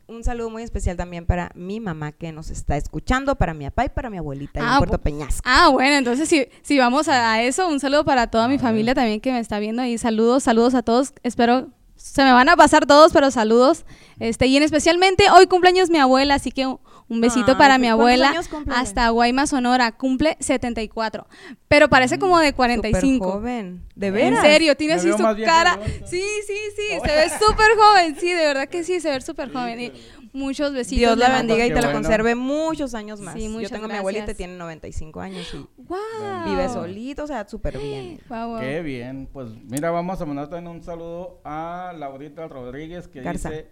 [0.07, 3.87] un saludo muy especial también para mi mamá que nos está escuchando, para mi papá
[3.87, 5.43] y para mi abuelita en Ah, Puerto bu- Peñasco.
[5.45, 8.95] Ah, bueno, entonces si, si vamos a, a eso, un saludo para toda mi familia
[8.95, 11.15] también que me está viendo y saludos, saludos a todos.
[11.25, 13.85] Espero se me van a pasar todos, pero saludos.
[14.21, 16.79] Este, y en especialmente hoy cumpleaños mi abuela, así que un,
[17.09, 18.75] un besito Ay, para mi ¿cuántos abuela años cumple?
[18.75, 21.27] hasta Guaymas, Sonora, cumple 74.
[21.69, 23.25] Pero parece como de 45.
[23.25, 23.83] Súper joven.
[23.95, 24.41] ¿De En veras?
[24.43, 25.79] serio, tiene así su cara.
[26.05, 28.17] Sí, sí, sí, se ve súper joven.
[28.19, 29.81] Sí, de verdad que sí, se ve súper joven.
[29.81, 29.93] Y
[30.33, 30.99] muchos besitos.
[30.99, 31.55] Dios la mando.
[31.55, 32.03] bendiga y Qué te la bueno.
[32.03, 33.35] conserve muchos años más.
[33.35, 34.37] Sí, Yo tengo a mi abuelita, gracias.
[34.39, 36.45] tiene 95 años y Guau.
[36.47, 38.21] vive solito, o sea, súper bien.
[38.61, 43.51] Qué bien, pues mira, vamos a mandar también un saludo a Laurita Rodríguez que Garza.
[43.51, 43.69] dice,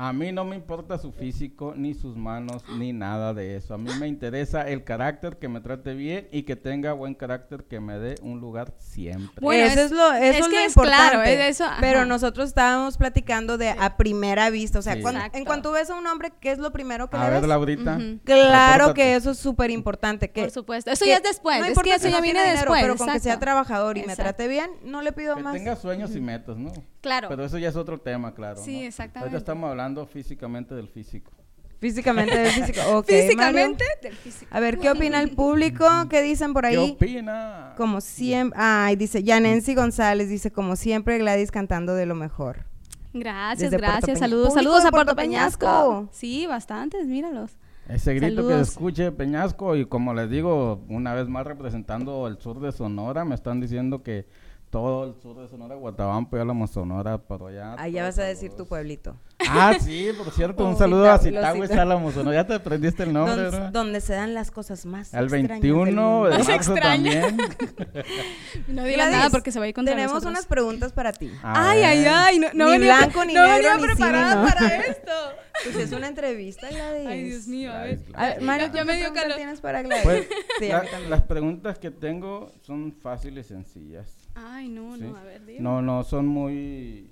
[0.00, 3.74] a mí no me importa su físico, ni sus manos, ni nada de eso.
[3.74, 7.64] A mí me interesa el carácter, que me trate bien y que tenga buen carácter,
[7.64, 9.40] que me dé un lugar siempre.
[9.40, 11.10] Bueno, eso es- es, lo, eso es es que lo es importante.
[11.14, 11.78] claro, es eso, ajá.
[11.80, 15.02] pero nosotros estábamos platicando de a primera vista, o sea, Sí.
[15.02, 17.40] cuando- en cuanto ves a un hombre, ¿qué es lo primero que a le ver,
[17.40, 17.48] ves?
[17.48, 17.98] Laurita.
[18.24, 20.30] Claro que eso es súper importante.
[20.30, 20.90] Que, Por supuesto.
[20.92, 21.58] Eso que ya es después.
[21.58, 22.80] no es importa que eso si ya no viene dinero, después.
[22.82, 25.54] pero con que sea trabajador y me trate bien, no le pido Que más.
[25.54, 26.70] tenga sueños y metas, ¿no?
[27.08, 27.28] Claro.
[27.30, 28.60] Pero eso ya es otro tema, claro.
[28.62, 28.86] Sí, ¿no?
[28.86, 29.20] exactamente.
[29.20, 31.32] Ahorita estamos hablando físicamente del físico.
[31.80, 33.02] Físicamente, del físico.
[33.06, 34.02] Físicamente Mario.
[34.02, 34.50] del físico.
[34.54, 35.86] A ver, ¿qué opina el público?
[36.10, 36.90] ¿Qué dicen por ¿Qué ahí?
[36.96, 37.72] opina?
[37.76, 42.66] Como siempre, ay, dice Yanensi González, dice como siempre Gladys cantando de lo mejor.
[43.14, 44.18] Gracias, Desde gracias.
[44.18, 45.66] Saludos, saludos a Puerto Peñasco.
[45.66, 46.08] Peñasco.
[46.12, 47.56] Sí, bastantes, míralos.
[47.88, 52.38] Ese grito que se escuche Peñasco y como les digo, una vez más representando el
[52.38, 54.26] sur de Sonora, me están diciendo que
[54.70, 57.74] todo el sur de Sonora, Guatabampo y Sonora, por allá.
[57.74, 59.16] Allá vas a decir tu pueblito.
[59.48, 62.36] Ah, sí, por cierto, un saludo a Cita- Citagüe los Cita- Álamo Sonora.
[62.42, 63.70] Ya te aprendiste el nombre, Donde, ¿verdad?
[63.72, 66.24] donde se dan las cosas más del 21 mundo.
[66.28, 67.20] de marzo extraña.
[67.22, 67.48] también.
[68.68, 70.32] No digas nada porque se va a ir contra Tenemos nosotros.
[70.32, 71.30] unas preguntas para ti.
[71.42, 72.38] Ay, ay, ay.
[72.38, 73.86] No, no Ni venía, blanco, ni no negro, venía ni
[74.34, 74.44] no.
[74.48, 75.12] para esto.
[75.64, 77.06] Pues es una entrevista, Gladys.
[77.08, 77.96] Ay, Dios mío, a ver.
[77.96, 79.36] Gladys, A ver, Mario, Ya- ¿tú ya qué me dio pregunta calor.
[79.38, 80.04] tienes para Gladys?
[80.04, 80.28] Pues,
[80.60, 84.28] sí, la- las preguntas que tengo son fáciles y sencillas.
[84.36, 85.02] Ay, no, ¿sí?
[85.02, 85.58] no, a ver, dime.
[85.58, 87.10] No, no, son muy...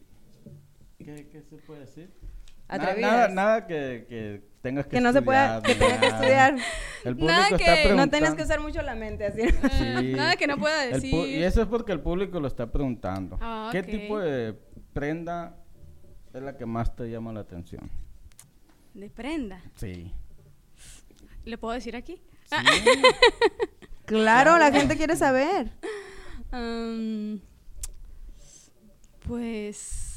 [1.07, 2.11] ¿Qué, qué se puede decir?
[2.69, 3.11] Na- Atrevidas.
[3.13, 6.07] Nada, nada que, que tengas que Que no se pueda, estudiar, que que nada.
[6.19, 6.57] estudiar.
[7.05, 7.95] El público Nada que-.
[7.95, 9.43] No tienes que usar mucho la mente, así.
[9.49, 10.13] Sí.
[10.17, 11.15] Nada que no pueda decir.
[11.15, 13.39] y eso es porque el público lo está preguntando.
[13.41, 14.59] Ah, ¿Qué tipo de
[14.93, 15.57] prenda
[16.35, 17.89] es la que más te llama la atención?
[18.95, 19.63] De prenda.
[19.77, 20.13] Sí.
[21.45, 22.21] ¿Le puedo decir aquí?
[24.07, 25.73] Claro, la gente quiere saber.
[29.27, 30.16] Pues.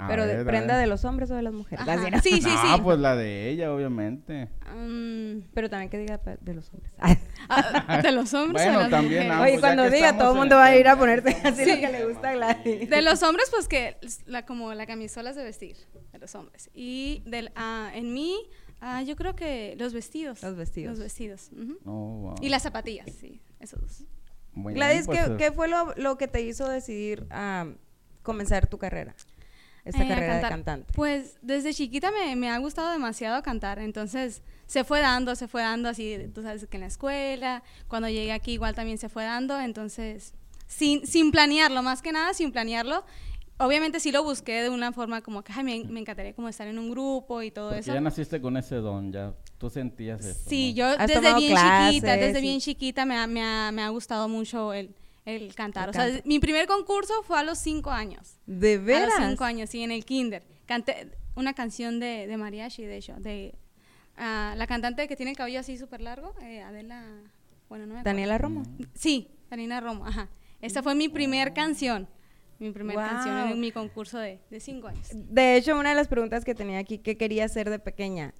[0.00, 1.80] A Pero de ver, prenda de los hombres o de las mujeres.
[1.88, 2.08] ajá.
[2.10, 2.20] ¿no?
[2.20, 2.82] Sí, sí, Ah, sí.
[2.84, 4.48] pues la de ella, obviamente.
[4.64, 6.92] Am, Pero también que diga de los hombres.
[7.48, 9.32] ah, de los hombres o de Bueno, las también, mujeres?
[9.36, 11.00] ah, Oye, pues cuando diga, todo el mundo va a ir a tema.
[11.00, 11.70] ponerse así Sí.
[11.70, 12.88] lo que le gusta a Gladys.
[12.90, 13.96] De los hombres, pues que
[14.26, 15.76] la, como la camisolas de vestir,
[16.12, 16.70] de los hombres.
[16.74, 18.36] Y del, ah, en mí,
[18.80, 20.42] ah, yo creo que los vestidos.
[20.44, 20.90] Los vestidos.
[20.90, 21.50] Los vestidos.
[21.84, 22.34] Oh, wow.
[22.40, 24.04] Y las zapatillas, sí, esos dos.
[24.52, 27.66] Muy bien, Gladys, pues, ¿qué, eh, qué fue lo, lo que te hizo decidir a
[28.22, 29.14] comenzar tu carrera?
[29.88, 30.92] Esta Eh, carrera de cantante.
[30.94, 35.62] Pues desde chiquita me, me ha gustado demasiado cantar, entonces se fue dando, se fue
[35.62, 39.24] dando así, tú sabes que en la escuela, cuando llegué aquí igual también se fue
[39.24, 40.34] dando, entonces
[40.66, 43.04] sin, sin planearlo, más que nada sin planearlo.
[43.60, 46.68] Obviamente sí lo busqué de una forma como que ay, me, me encantaría como estar
[46.68, 47.94] en un grupo y todo porque eso.
[47.94, 50.38] ya naciste con ese don, ya tú sentías eso.
[50.48, 50.76] Sí, ¿no?
[50.76, 54.72] yo desde bien chiquita, desde bien chiquita me ha, me ha, me ha gustado mucho
[54.72, 54.94] el,
[55.34, 55.84] el cantar.
[55.84, 58.38] El o sea, mi primer concurso fue a los cinco años.
[58.46, 59.18] ¿De A veras?
[59.18, 60.42] los cinco años, sí, en el kinder.
[60.66, 63.54] Canté una canción de, de mariachi, de hecho, de
[64.16, 67.04] ah, la cantante que tiene el cabello así súper largo, eh, Adela,
[67.68, 68.04] bueno, no me acuerdo.
[68.04, 68.62] Daniela Romo.
[68.94, 70.28] Sí, Daniela Romo, ajá.
[70.60, 72.08] Esta fue mi primer canción,
[72.58, 73.04] mi primer Wow.
[73.06, 75.08] canción en mi concurso de, de cinco años.
[75.12, 78.34] De hecho, una de las preguntas que tenía aquí, ¿qué quería hacer de pequeña?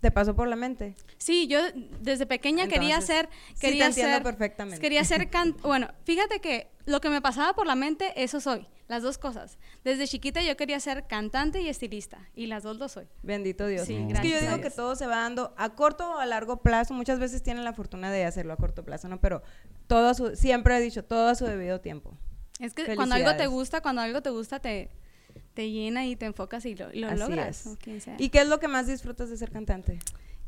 [0.00, 0.96] ¿Te pasó por la mente?
[1.18, 1.60] Sí, yo
[2.00, 4.80] desde pequeña quería ser, sí quería te entiendo ser, perfectamente.
[4.80, 8.66] Quería ser can- bueno, fíjate que lo que me pasaba por la mente, eso soy,
[8.88, 9.58] las dos cosas.
[9.84, 13.06] Desde chiquita yo quería ser cantante y estilista, y las dos lo soy.
[13.22, 13.86] Bendito Dios.
[13.86, 16.62] Sí, es que yo digo que todo se va dando a corto o a largo
[16.62, 16.94] plazo.
[16.94, 19.20] Muchas veces tienen la fortuna de hacerlo a corto plazo, ¿no?
[19.20, 19.42] Pero
[19.86, 22.16] todo a su, siempre he dicho, todo a su debido tiempo.
[22.58, 24.90] Es que cuando algo te gusta, cuando algo te gusta, te,
[25.54, 27.66] te llena y te enfocas y lo, y lo Así logras.
[27.66, 27.72] es.
[27.72, 28.16] o quien sea.
[28.18, 29.98] ¿Y qué es lo que más disfrutas de ser cantante?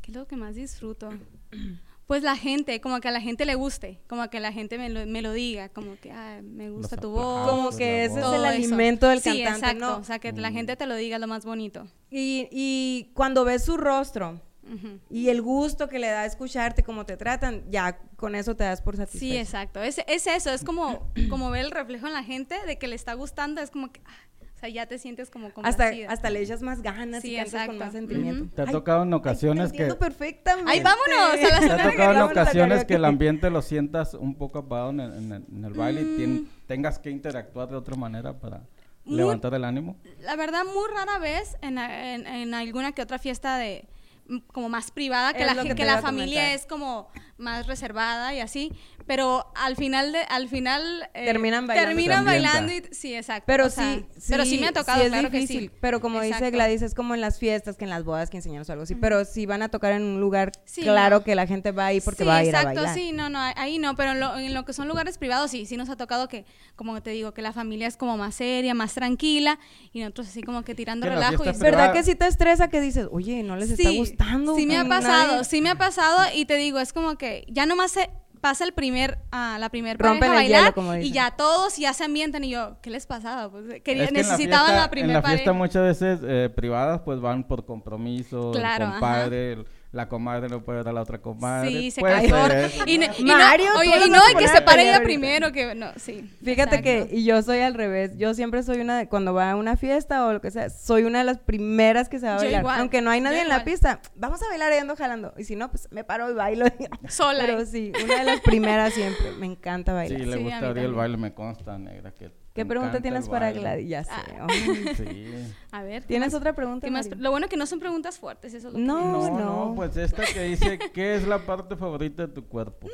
[0.01, 1.09] ¿Qué es lo que más disfruto?
[2.05, 4.89] Pues la gente, como que a la gente le guste, como que la gente me
[4.89, 7.49] lo, me lo diga, como que "Ay, me gusta tu voz.
[7.49, 9.97] Como que ese es todo el alimento del sí, cantante, exacto, ¿no?
[9.99, 11.87] o sea, que la gente te lo diga es lo más bonito.
[12.11, 14.99] Y, y cuando ves su rostro Ujú.
[15.09, 18.81] y el gusto que le da escucharte, cómo te tratan, ya con eso te das
[18.81, 19.31] por satisfecho.
[19.31, 19.81] Sí, exacto.
[19.81, 22.95] Es, es eso, es como, como ver el reflejo en la gente de que le
[22.95, 26.11] está gustando, es como que, ah, sea, ya te sientes como Hasta, complacida.
[26.11, 27.83] hasta le echas más ganas Sí, y cantas con exacto.
[27.85, 28.55] más sentimiento.
[28.55, 29.93] ¿Te ha Ay, tocado en Ay, ocasiones te que...
[29.95, 30.71] perfectamente.
[30.71, 34.35] Ay, vámonos a la ¿Te ha tocado en ocasiones que el ambiente lo sientas un
[34.35, 36.17] poco apagado en el, en el- en el baile y Mm.
[36.17, 38.61] tien- tengas que interactuar de otra manera para
[39.05, 39.97] Muy- levantar el ánimo?
[40.21, 43.87] La verdad, muy rara vez en, en- en alguna que otra fiesta de
[44.29, 46.55] mm, como más privada, que Es la, que la familia comentar.
[46.55, 48.71] es como más reservada y así,
[49.05, 51.89] pero al final de, al final eh, Terminan bailando.
[51.89, 53.43] terminan bailando y sí, exacto.
[53.47, 55.59] Pero o sea, sí, pero sí me ha tocado, es claro difícil.
[55.61, 55.77] que sí.
[55.81, 56.53] Pero como dice Exacto.
[56.55, 58.95] Gladys, es como en las fiestas, que en las bodas, quinceañeros o algo así.
[58.95, 61.23] Pero si van a tocar en un lugar, Sí, claro no.
[61.23, 62.95] que la gente va ahí porque sí, va a ir exacto, a bailar.
[62.95, 65.65] sí, no, no, ahí no, pero en lo, en lo que son lugares privados sí,
[65.65, 66.45] sí nos ha tocado que,
[66.75, 69.59] como te digo, que la familia es como más seria, más tranquila
[69.91, 72.27] y nosotros así como que tirando Que la relajo y fiesta ¿Verdad que sí te
[72.27, 74.55] estresa que dices, oye, no les está gustando?
[74.55, 77.17] Sí me ha que pasado, nadie-" sí me ha pasado y te digo, es como
[77.17, 78.09] que ya nomás se
[78.43, 81.31] pasa el primer, ah, la primer Rompen pareja a el hielo, bailar como y ya
[81.31, 83.49] todos ya se ambientan y yo, ¿qué les pasaba?
[83.49, 85.37] Pues quería, Es que en la necesitaban fiesta- la primera En la pareja.
[85.37, 90.49] fiesta muchas veces eh, privadas pues van por compromiso, Claro, el compadre, el- la comadre
[90.49, 91.69] no puede a la otra comadre.
[91.69, 92.35] Sí, se puede cayó.
[92.87, 95.51] Y, ne- y no, Mario, oye, y no, a y que se pare ella primero,
[95.51, 96.29] que no, sí.
[96.43, 97.09] Fíjate exacto.
[97.09, 99.77] que, y yo soy al revés, yo siempre soy una de, cuando va a una
[99.77, 102.43] fiesta o lo que sea, soy una de las primeras que se va a Yo
[102.43, 102.61] bailar.
[102.61, 105.33] igual, Aunque no hay nadie en la pista, vamos a bailar y ando jalando.
[105.37, 106.65] Y si no, pues me paro y bailo.
[107.07, 107.43] Sola.
[107.45, 110.19] Pero sí, una de las primeras siempre, me encanta bailar.
[110.19, 112.11] Sí, le Sí, a gusta mí abrir el baile, me consta, negra.
[112.11, 113.51] Que ¿Qué pregunta tienes para.
[113.51, 113.89] Gladys?
[113.89, 114.11] Ya sé.
[114.39, 114.47] Ah.
[114.95, 115.33] Sí.
[115.71, 116.01] A ver.
[116.03, 116.87] ¿qué ¿Tienes más- otra pregunta?
[116.91, 117.09] más?
[117.17, 119.65] Lo bueno que no son preguntas fuertes, eso es lo que No, me- No, no.
[119.69, 122.87] no, pues esta que dice, ¿qué es la parte favorita de tu cuerpo?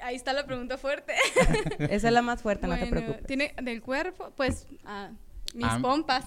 [0.00, 1.12] Ahí está la pregunta fuerte.
[1.80, 3.26] Esa es la más fuerte, no te preocupes.
[3.26, 5.10] Tiene del cuerpo, pues, ah,
[5.54, 5.78] mis Ah.
[5.82, 6.24] pompas.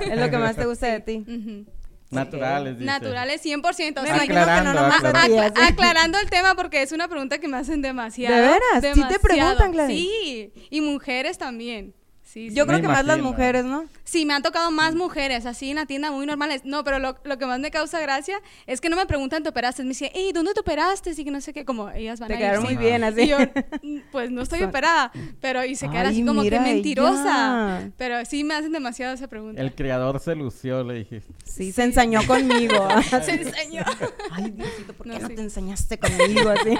[0.00, 1.24] Es lo que más te gusta de ti.
[1.28, 1.66] Ujú.
[2.10, 2.84] Naturales, dice.
[2.86, 4.02] Naturales 100%.
[4.02, 4.14] Me sí.
[4.14, 5.20] imagino que no Aclarando, nomás aclarando.
[5.20, 5.72] a ti, Acla- así.
[5.72, 8.34] aclarando el tema porque es una pregunta que me hacen demasiado.
[8.34, 8.60] ¿De veras?
[8.74, 9.20] ¿Sí te demasiado.
[9.22, 9.96] preguntan, Gladys?
[10.00, 11.94] Sí, y mujeres también.
[12.32, 12.54] Sí, sí.
[12.54, 13.86] Yo creo que más las mujeres, ¿no?
[14.04, 16.62] Sí, me han tocado más mujeres, así en la tienda muy normales.
[16.64, 19.48] No, pero lo, lo que más me causa gracia es que no me preguntan, ¿te
[19.48, 19.82] operaste?
[19.82, 21.10] Me dicen, hey, ¿dónde te operaste?
[21.16, 22.74] Y que no sé qué, como ellas van Te a ir, quedaron sí.
[22.74, 23.22] muy bien así.
[23.22, 23.38] Y yo,
[23.82, 25.10] "Mm, pues no estoy operada,
[25.40, 27.80] pero y se quedan así como mira que mentirosa.
[27.80, 27.90] ella.
[27.96, 29.60] Pero sí me hacen demasiado esa pregunta.
[29.60, 31.32] El criador se lució, le dijiste.
[31.44, 32.88] Sí, se ensañó conmigo.
[33.24, 33.82] Se enseñó.
[34.30, 35.34] Ay, Diosito, ¿por qué No, no, sí.
[35.34, 36.76] te ensañaste conmigo así?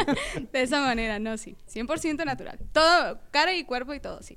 [0.52, 1.56] De esa manera, no, sí.
[1.72, 2.58] 100% natural.
[2.72, 4.36] Todo, cara y cuerpo y todo, sí.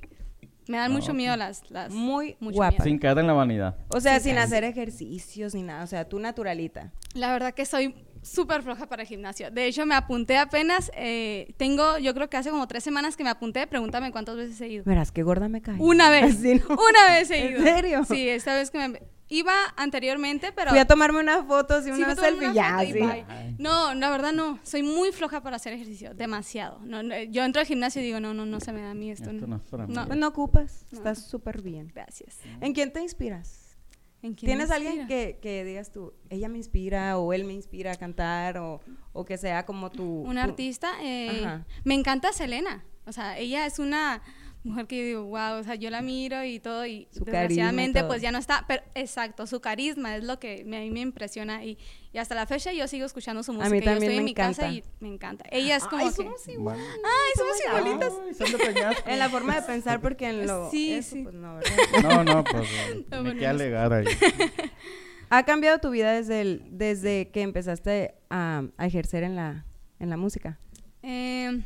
[0.68, 1.70] Me dan mucho miedo las...
[1.70, 2.72] las Muy mucho guapa.
[2.72, 2.84] miedo.
[2.86, 3.76] Sin caer en la vanidad.
[3.90, 5.84] O sea, sin hacer ejercicios ni nada.
[5.84, 6.92] O sea, tú naturalita.
[7.14, 9.52] La verdad que soy súper floja para el gimnasio.
[9.52, 13.24] De hecho, me apunté apenas, eh, tengo, yo creo que hace como tres semanas que
[13.26, 14.84] me apunté, pregúntame cuántas veces he ido.
[14.86, 15.76] Verás, qué gorda me cae.
[15.80, 16.76] Una vez, Así, ¿no?
[16.76, 17.64] una vez he ¿En ido.
[17.64, 18.06] serio?
[18.06, 19.02] Sí, esta vez que me...
[19.34, 20.70] Iba anteriormente, pero...
[20.70, 23.26] Fui a tomarme una foto, así Sí, una selfie, una ya, y bye.
[23.58, 24.60] No, la verdad no.
[24.64, 26.80] Soy muy floja para hacer ejercicio, demasiado.
[26.84, 28.94] No, no, yo entro al gimnasio y digo, no, no, no se me da a
[28.94, 29.32] mí esto.
[29.32, 29.94] Esto no es para mí.
[29.94, 30.06] No.
[30.06, 30.98] No ocupas, No.
[31.00, 31.92] estás súper bien.
[31.94, 32.38] Gracias.
[32.62, 33.76] ¿En quién te inspiras?
[34.22, 37.54] ¿En quién ¿Tienes me alguien que, que digas tú, ella me inspira o él me
[37.54, 38.80] inspira a cantar o,
[39.12, 40.22] o que sea como tu...
[40.22, 40.92] Un tu- artista.
[41.02, 41.66] eh, Ajá.
[41.84, 42.86] me encanta Selena.
[43.06, 44.22] O sea, ella es una
[44.64, 47.40] mujer que yo digo, wow, o sea, yo la miro y todo y Su carisma
[47.42, 48.08] desgraciadamente todo.
[48.10, 51.02] pues ya no está, pero exacto, su carisma es lo que me- a mí me
[51.02, 51.78] impresiona y,
[52.14, 53.70] y hasta la fecha yo sigo escuchando su música.
[53.70, 54.88] mí yo también estoy me en mi casa encanta.
[55.00, 55.46] y me encanta.
[55.52, 56.16] Ella es como Ay, que...
[56.16, 56.78] somos igual.
[56.80, 58.14] Ay, somos igualitas.
[58.26, 59.10] Ay, son de Peñasco.
[59.10, 60.70] En la forma de pensar, porque en lo...
[60.72, 61.24] Sí, eso, sí.
[61.24, 61.56] pues no,
[62.02, 62.02] ¿verdad?
[62.04, 64.06] No, no, pues eh, No, alegar ahí.
[65.30, 69.66] ¿Ha cambiado tu vida desde, el- desde que empezaste a, a ejercer en la,
[70.00, 70.60] en la música?
[71.02, 71.64] Eh,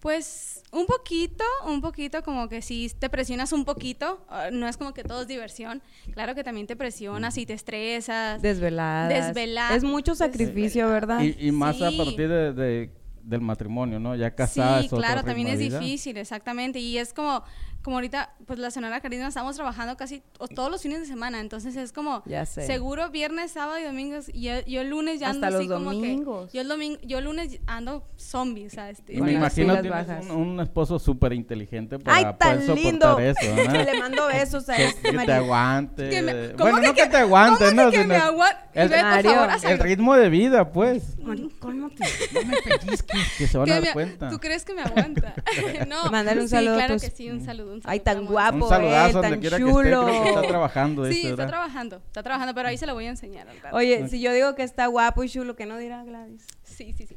[0.00, 4.76] pues un poquito, un poquito como que si te presionas un poquito, ah, no es
[4.76, 8.42] como que todo es diversión, claro que también te presionas y te estresas.
[8.42, 9.08] Desvelada.
[9.08, 9.74] Desvelada.
[9.76, 11.20] Es mucho sacrificio, ¿verdad?
[11.22, 11.96] Y, y más a Sí.
[11.96, 12.90] partir de, de-
[13.22, 14.16] del matrimonio, ¿no?
[14.16, 16.78] Ya casada Sí, claro, también es difícil, exactamente.
[16.78, 17.42] Y es como,
[17.82, 21.40] como ahorita, pues la Sonora Carisma estamos trabajando casi o todos los fines de semana.
[21.40, 22.66] Entonces es como, Ya sé.
[22.66, 24.28] seguro viernes, sábado y domingos.
[24.32, 26.50] Y yo, yo el lunes ya ando Hasta así los como domingos.
[26.50, 26.56] que.
[26.56, 29.80] Yo el, domingo, yo el lunes ando zombie, o sea, este, Y me las imagino
[29.80, 30.24] tienes bajas.
[30.26, 33.18] un, un esposo súper inteligente para Ay, poder tan soportar lindo.
[33.20, 33.86] eso, que ¿verdad?
[33.92, 36.08] le mando besos a que, este que te aguante.
[36.10, 38.08] Que me- ¿cómo bueno, que no que que- te aguante, ¿cómo que no, que sino
[38.08, 38.58] me aguante?
[38.74, 41.18] el, por Mario, favor, el ritmo de vida, pues.
[41.18, 42.04] Mari, cálmate.
[42.34, 44.28] No me pellizques, que se van Que a dar me- cuenta.
[44.28, 45.34] ¿Tú crees que me aguanta?
[45.88, 46.10] no.
[46.10, 47.67] Mándale un sí, saludo a claro que sí, un saludo.
[47.68, 50.34] Un Ay, tan guapo Un saludazo él, donde tan quiera que esté, creo que está
[50.34, 50.48] chulo.
[50.48, 51.04] trabajando.
[51.08, 51.48] Sí, está ¿verdad?
[51.48, 53.76] trabajando, está trabajando, pero ahí se lo voy a enseñar al rato.
[53.76, 56.46] Oye, si yo digo que está guapo y chulo, ¿qué no dirá Gladys?
[56.64, 57.14] Sí, sí, sí.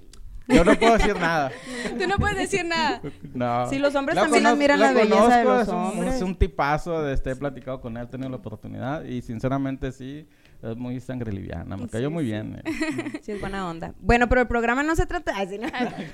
[0.48, 1.52] Yo no puedo decir nada.
[2.00, 3.00] Tú no puedes decir nada.
[3.34, 3.70] No.
[3.70, 6.16] Sí, los hombres Lo también admiran lo la belleza de los es un, hombres.
[6.16, 9.92] Es un tipazo, de este, he platicado con él, he tenido la oportunidad y sinceramente
[9.94, 10.28] sí,
[10.62, 12.62] es muy sangre liviana, me cayó muy bien.
[12.66, 13.20] eh.
[13.22, 13.94] Sí, es buena onda.
[14.00, 15.68] Bueno, pero el programa no se trata así, ¿no?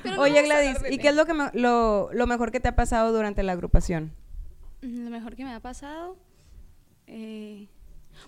[0.04, 2.68] pero no Oye, Gladys, ¿y qué es lo, que me- lo, lo mejor que te
[2.68, 4.12] ha pasado durante la agrupación?
[4.82, 6.18] Lo mejor que me ha pasado.
[7.08, 7.68] eh,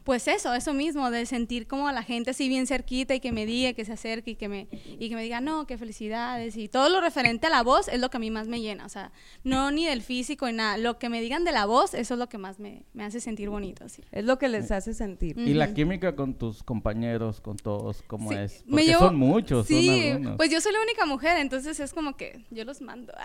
[0.04, 3.32] pues eso, eso mismo, de sentir como a la gente así bien cerquita y que
[3.32, 4.68] me diga, que se acerque y que me,
[5.00, 6.58] y que me diga, no, qué felicidades.
[6.58, 8.86] Y todo lo referente a la voz es lo que a mí más me llena.
[8.86, 9.12] O sea,
[9.44, 10.78] no ni del físico ni nada.
[10.78, 13.20] Lo que me digan de la voz, eso es lo que más me, me hace
[13.20, 13.86] sentir bonito.
[13.86, 14.04] Así.
[14.12, 15.38] Es lo que les hace sentir.
[15.38, 15.74] Y la Ujú.
[15.76, 18.64] química con tus compañeros, con todos, ¿cómo Sí, es?
[18.66, 21.94] me Porque llevo- son muchos, son Sí, pues yo soy la única mujer, entonces es
[21.94, 23.14] como que yo los mando.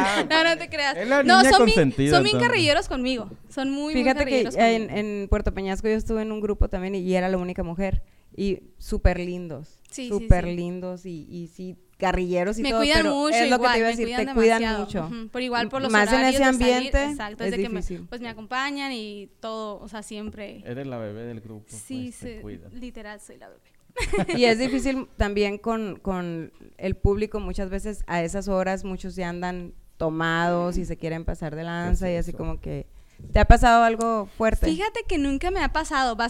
[0.00, 0.96] Ah, no, no te creas.
[0.96, 3.30] es la no, niña son bien, consentida, son bien carrilleros conmigo.
[3.48, 4.98] Son muy, muy Fíjate que carrilleros en, conmigo.
[5.22, 8.02] en Puerto Peñasco yo estuve en un grupo también y, y era la única mujer.
[8.36, 9.80] Y súper lindos.
[9.90, 10.54] Sí, súper sí.
[10.54, 12.80] lindos y, y sí, carrilleros y me todo.
[12.80, 15.08] cuidan pero mucho es lo igual, que te iba a decir, cuidan te cuidan demasiado.
[15.10, 15.28] mucho.
[15.32, 17.68] Pero igual por los Más en horarios ese de salir, ambiente exacto, es de que
[17.70, 18.06] me- difícil.
[18.08, 20.62] pues me acompañan y todo, o sea, siempre.
[20.66, 21.64] Eres la bebé del grupo.
[21.68, 22.78] sí, pues, te se- cuidan.
[22.78, 23.60] literal soy la bebé.
[24.38, 29.28] Y es difícil también con, con el público, muchas veces a esas horas muchos ya
[29.30, 32.86] andan tomados y se quieren pasar de lanza y así como que...
[33.32, 34.66] ¿Te ha pasado algo fuerte?
[34.66, 36.28] Fíjate que nunca me ha pasado, a,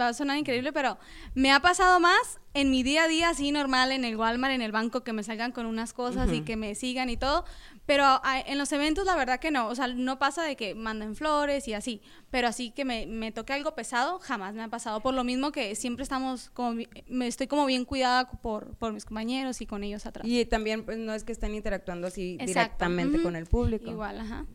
[0.00, 0.96] va a sonar increíble, pero
[1.34, 4.62] me ha pasado más en mi día a día, así normal, en el Walmart, en
[4.62, 7.44] el banco, que me salgan con unas cosas y que me sigan y todo.
[7.86, 9.66] Pero a- en los eventos, la verdad que no.
[9.68, 12.02] O sea, no pasa de que manden flores y así.
[12.30, 15.00] Pero así que me, me toque algo pesado, jamás me ha pasado.
[15.00, 19.04] Por lo mismo que siempre estamos como, me estoy como bien cuidada por, por mis
[19.04, 20.26] compañeros y con ellos atrás.
[20.26, 22.46] Y también pues no es que estén interactuando así Exacto.
[22.86, 23.90] directamente con el público.
[23.90, 24.46] Igual, ajá.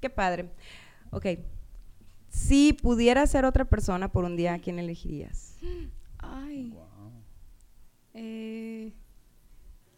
[0.00, 0.50] Qué padre.
[1.12, 1.26] Ok.
[2.30, 5.56] Si pudieras ser otra persona por un día, ¿a quién elegirías?
[6.18, 6.74] Ay.
[8.14, 8.92] Eh,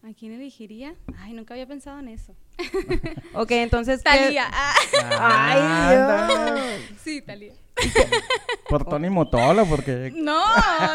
[0.04, 0.94] ¿A quién elegiría?
[1.18, 2.36] Ay, nunca había pensado en eso.
[3.34, 3.98] Ok, entonces...
[4.02, 4.48] ¿qué- Talía.
[4.52, 4.74] Ah.
[5.18, 6.54] ¡Ay, Anda.
[6.54, 7.00] Dios!
[7.02, 7.54] Sí, Talía.
[8.68, 10.12] Por Tony Motola, porque...
[10.14, 10.38] No,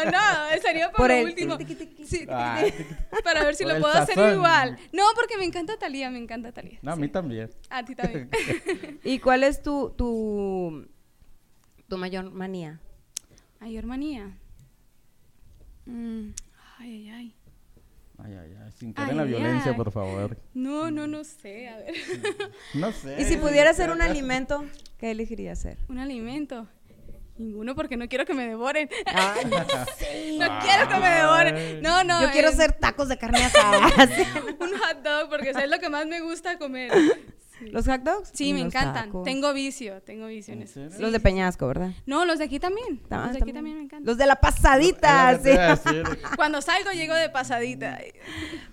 [0.04, 0.20] no,
[0.62, 1.58] sería por, Por el último.
[2.06, 2.24] Sí,
[3.24, 4.34] para ver si lo puedo hacer sazón.
[4.34, 4.78] igual.
[4.92, 6.78] No, porque me encanta Talía, me encanta Talía.
[6.82, 7.50] no, a mí también.
[7.68, 8.30] A ti también.
[9.04, 10.86] ¿Y cuál es tu, tu,
[11.88, 12.80] tu mayor manía?
[13.60, 14.30] Ay, hermanía.
[15.84, 16.30] Mm,
[16.78, 17.34] ay, ay, ay.
[18.24, 19.76] Ay, ay, ay, sin caer en Ay, la violencia, ay.
[19.76, 20.36] por favor.
[20.54, 21.68] No, no, no sé.
[21.68, 21.94] A ver.
[22.74, 23.20] No sé.
[23.20, 24.64] Y si pudieras ser un alimento,
[24.98, 25.78] ¿qué elegirías ser?
[25.88, 26.66] Un alimento.
[27.38, 28.90] Ninguno porque no quiero que me devoren.
[29.06, 29.44] Ay,
[30.38, 31.82] no quiero que me devoren.
[31.82, 32.20] No, no.
[32.20, 33.78] Yo quiero ser tacos de carne asada.
[34.60, 36.92] un hot dog porque es lo que más me gusta comer.
[37.72, 38.30] ¿Los hot dogs?
[38.32, 39.06] Sí, me encantan.
[39.06, 39.24] tacos.
[39.24, 40.74] Tengo vicio, tengo vicio en ¿En eso.
[40.74, 40.90] serio?
[40.90, 41.92] Sí, Los de Peñasco, ¿verdad?
[42.06, 43.00] No, los de aquí también.
[43.10, 44.06] Ah, los de aquí también me encantan.
[44.06, 45.50] Los de la pasadita, sí.
[45.50, 45.76] a.
[46.36, 47.98] Cuando salgo llego de pasadita.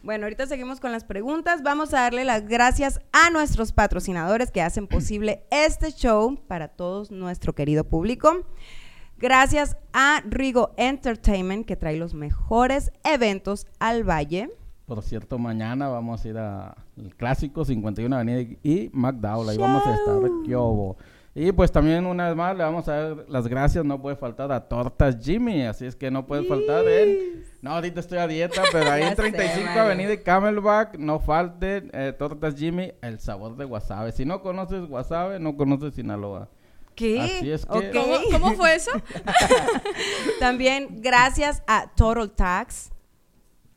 [0.03, 1.63] Bueno, ahorita seguimos con las preguntas.
[1.63, 7.11] Vamos a darle las gracias a nuestros patrocinadores que hacen posible este show para todos
[7.11, 8.45] nuestro querido público.
[9.19, 14.51] Gracias a Rigo Entertainment que trae los mejores eventos al Valle.
[14.85, 16.37] Por cierto, mañana vamos a ir
[16.97, 19.49] al clásico 51 Avenida y McDowell.
[19.49, 20.15] Ahí vamos a estar.
[20.45, 20.97] ¿Qué hubo?
[21.35, 23.85] Y pues también una vez más le vamos a dar las gracias.
[23.85, 25.61] No puede faltar a Tortas Jimmy.
[25.63, 27.43] Así es que no puede faltar en.
[27.61, 29.81] No, ahorita estoy a dieta, pero ahí en sé, 35 Mario.
[29.83, 34.11] Avenida y Camelback no falte eh, Tortas Jimmy, el sabor de wasabi.
[34.13, 36.49] Si no conoces wasabi, no conoces Sinaloa.
[36.95, 37.19] ¿Qué?
[37.21, 37.83] Así es que- Ok.
[37.93, 38.89] ¿Cómo, cómo fue eso?
[40.39, 42.91] También gracias a Total Tax.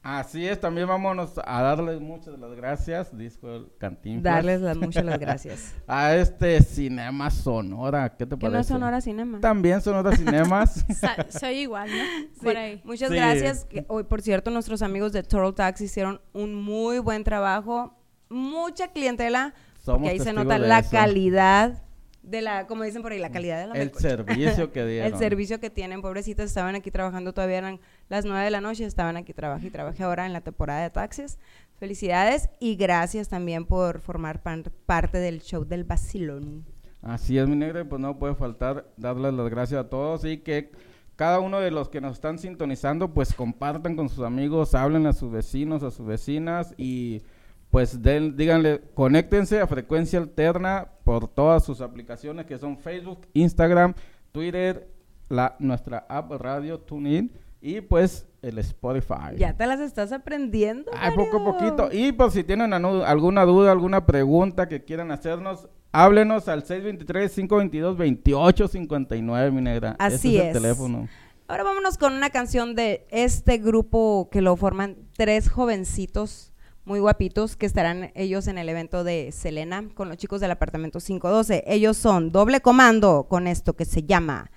[0.03, 4.23] Así es, también vámonos a darles muchas las gracias, disco Cantinflas.
[4.35, 5.75] Darles las muchas las gracias.
[5.87, 8.55] A este Cinema Sonora, ¿qué te que parece?
[8.55, 9.41] no es Sonora Cinema.
[9.41, 10.87] También Sonora Cinemas.
[11.29, 12.03] Soy igual, ¿no?
[12.33, 12.81] Sí, Por ahí.
[12.85, 13.17] Muchas Sí.
[13.17, 13.67] gracias.
[13.89, 17.95] Hoy, por cierto, nuestros amigos de Total Tax hicieron un muy buen trabajo.
[18.31, 19.53] Mucha clientela.
[19.83, 20.91] Somos porque ahí se nota la eso.
[20.93, 21.83] calidad
[22.31, 24.09] de la, como dicen por ahí, la calidad de la El melcocha.
[24.09, 25.13] servicio que dieron.
[25.13, 28.85] El servicio que tienen, pobrecitas, estaban aquí trabajando, todavía eran las nueve de la noche,
[28.85, 31.39] estaban aquí trabajando y trabajé ahora en la temporada de taxis.
[31.79, 36.65] Felicidades y gracias también por formar pan- parte del show del Basilón.
[37.03, 40.39] Así es, mi negra, y pues no puede faltar darles las gracias a todos y
[40.39, 40.71] que
[41.17, 45.13] cada uno de los que nos están sintonizando, pues compartan con sus amigos, hablen a
[45.15, 47.23] sus vecinos, a sus vecinas y
[47.71, 53.95] pues den- díganle, conéctense a Frecuencia Alterna por todas sus aplicaciones que son Facebook, Instagram,
[54.33, 54.89] Twitter,
[55.29, 59.37] la, nuestra app Radio TuneIn y pues el Spotify.
[59.37, 60.91] Ya te las estás aprendiendo.
[60.97, 61.89] Ay, poco a poquito.
[61.93, 69.61] Y por si tienen alguna duda, alguna pregunta que quieran hacernos, háblenos al 623-522-2859, mi
[69.63, 69.97] negra.
[69.99, 70.43] Así Ese es.
[70.43, 70.47] es.
[70.57, 71.09] el teléfono.
[71.49, 76.50] Ahora vámonos con una canción de este grupo que lo forman tres jovencitos
[76.85, 80.99] muy guapitos que estarán ellos en el evento de Selena con los chicos del apartamento
[80.99, 81.65] 512.
[81.67, 84.51] Ellos son doble comando con esto que se llama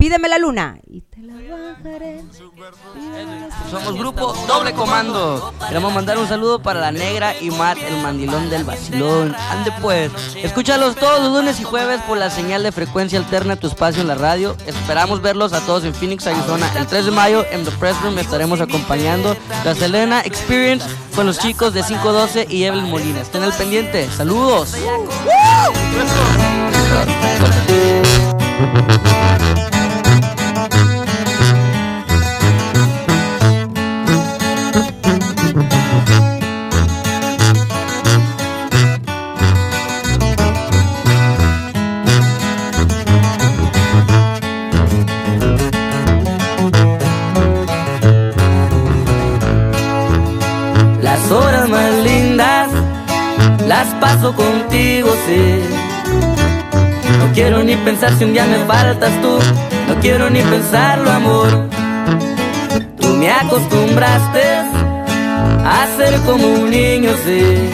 [0.00, 2.22] Pídeme la luna y te la bajaré.
[3.70, 5.52] Somos grupo Doble Comando.
[5.68, 9.36] Queremos mandar un saludo para la negra y Matt, el mandilón del vacilón.
[9.50, 13.66] Ande pues, escúchalos todos los lunes y jueves por la señal de frecuencia alterna tu
[13.66, 14.56] espacio en la radio.
[14.66, 16.72] Esperamos verlos a todos en Phoenix, Arizona.
[16.78, 19.36] El 3 de mayo en The Press Room estaremos acompañando
[19.66, 23.20] la Selena Experience con los chicos de 512 y Evelyn Molina.
[23.20, 24.08] Estén al pendiente.
[24.10, 24.74] Saludos.
[27.42, 27.56] Las
[53.70, 55.60] las paso contigo, sí.
[57.20, 59.38] No quiero ni pensar si un día me faltas tú.
[59.86, 61.68] No quiero ni pensarlo, amor.
[63.00, 64.42] Tú me acostumbraste
[65.76, 67.70] a ser como un niño, sí.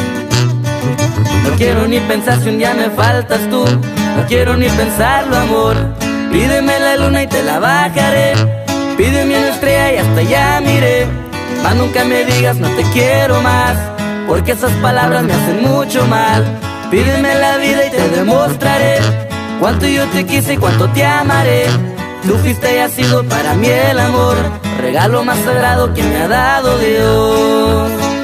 [1.44, 3.64] No quiero ni pensar si un día me faltas tú.
[4.16, 5.76] No quiero ni pensarlo, amor.
[6.30, 8.34] Pídeme la luna y te la bajaré.
[8.98, 11.06] Pídeme una estrella y hasta allá miré.
[11.62, 13.95] Más nunca me digas no te quiero más.
[14.26, 16.44] Porque esas palabras me hacen mucho mal.
[16.90, 18.98] Pídeme la vida y te demostraré
[19.60, 21.66] cuánto yo te quise y cuánto te amaré.
[22.26, 24.36] Tú fuiste y has sido para mí el amor,
[24.80, 28.15] regalo más sagrado que me ha dado Dios.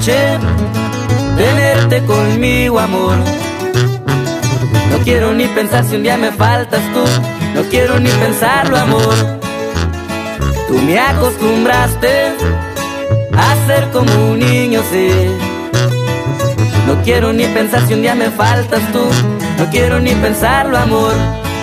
[0.00, 0.38] Noche
[1.36, 3.16] tenerte conmigo, amor.
[4.90, 7.04] No quiero ni pensar si un día me faltas tú.
[7.54, 9.14] No quiero ni pensarlo, amor.
[10.68, 12.32] Tú me acostumbraste
[13.36, 15.10] a ser como un niño, sí.
[16.86, 19.04] No quiero ni pensar si un día me faltas tú.
[19.58, 21.12] No quiero ni pensarlo, amor.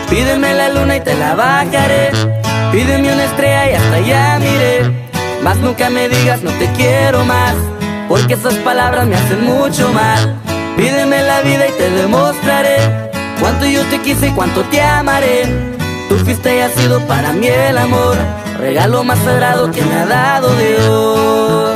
[0.09, 2.11] Pídeme la luna y te la bajaré.
[2.71, 5.07] Pídeme una estrella y hasta allá miré.
[5.41, 7.55] Más nunca me digas no te quiero más.
[8.07, 10.35] Porque esas palabras me hacen mucho mal.
[10.77, 12.77] Pídeme la vida y te demostraré
[13.39, 15.43] cuánto yo te quise y cuánto te amaré.
[16.07, 18.15] Tú fuiste y has sido para mí el amor,
[18.59, 21.66] regalo más sagrado que me ha dado Dios.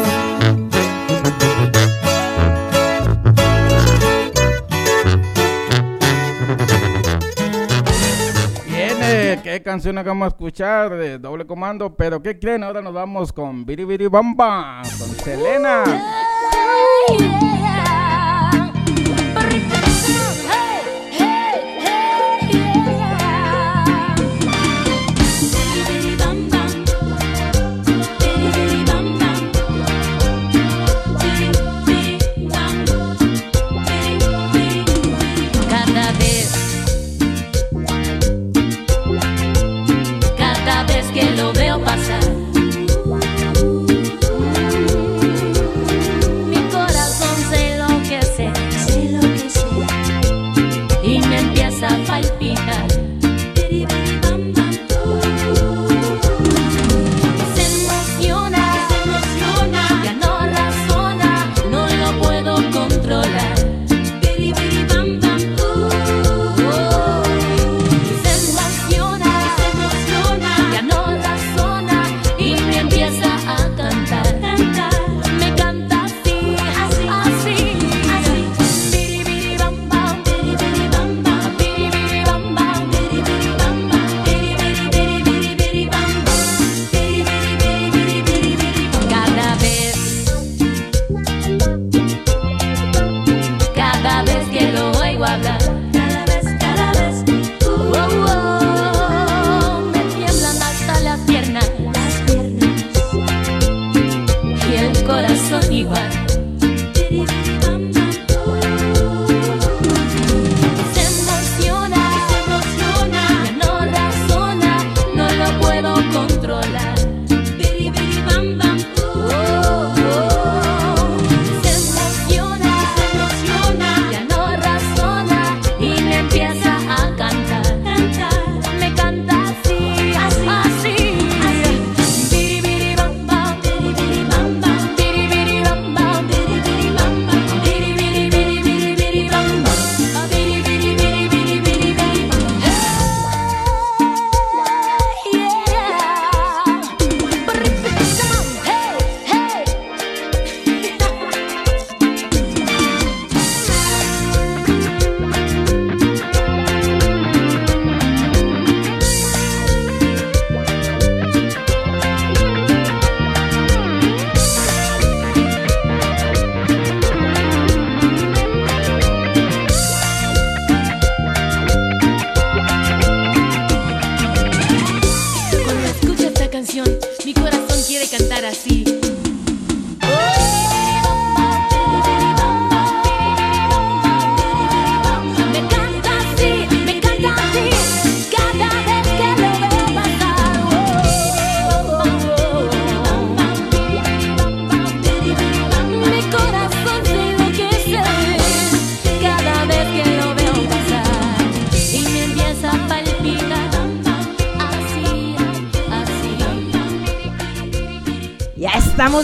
[9.72, 12.62] Canción acabamos de escuchar de doble comando, pero ¿qué creen?
[12.62, 15.86] Ahora nos vamos con Biri Biri Bamba, con Selena.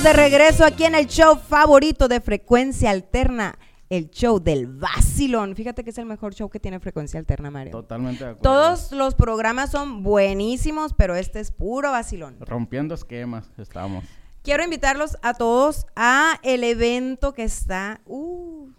[0.08, 5.53] De regreso aquí en el show favorito de Frecuencia Alterna, el show del Vacilón.
[5.53, 7.74] Fíjate que es el mejor show que tiene Frecuencia Alterna, Mario.
[7.74, 8.41] Totalmente de acuerdo.
[8.41, 12.38] Todos los programas son buenísimos, pero este es puro vacilón.
[12.39, 14.05] Rompiendo esquemas estamos.
[14.43, 18.70] Quiero invitarlos a todos a el evento que está, uh,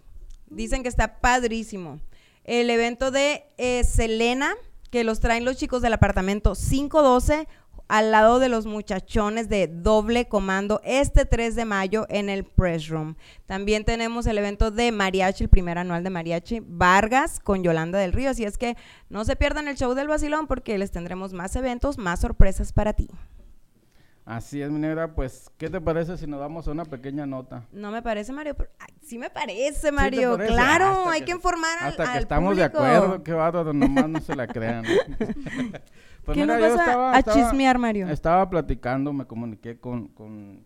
[0.47, 1.99] dicen que está padrísimo.
[2.43, 4.55] El evento de eh, Selena,
[4.89, 7.47] que los traen los chicos del apartamento 512
[7.89, 12.87] al lado de los muchachones de doble comando este 3 de mayo en el Press
[12.87, 13.15] Room.
[13.47, 18.13] También tenemos el evento de Mariachi, el primer anual de Mariachi Vargas con Yolanda del
[18.13, 18.29] Río.
[18.29, 18.77] Así es que
[19.09, 22.93] no se pierdan el show del vacilón porque les tendremos más eventos, más sorpresas para
[22.93, 23.09] ti.
[24.23, 25.15] Así es, mi negra.
[25.15, 27.65] Pues, ¿qué te parece si nos damos una pequeña nota?
[27.71, 28.53] No me parece, Mario.
[28.55, 30.33] pero- ay, sí me parece, Mario.
[30.37, 30.53] parece?
[30.53, 34.07] Claro, Hasta hay que- que, informar al, Hasta que estamos de acuerdo, qué bárbaro, nomás
[34.07, 34.85] no se la crean.
[36.29, 38.07] Pues ¿Qué nos yo vas a- chismear, Mario?
[38.07, 40.63] Estaba platicando, me comuniqué con, con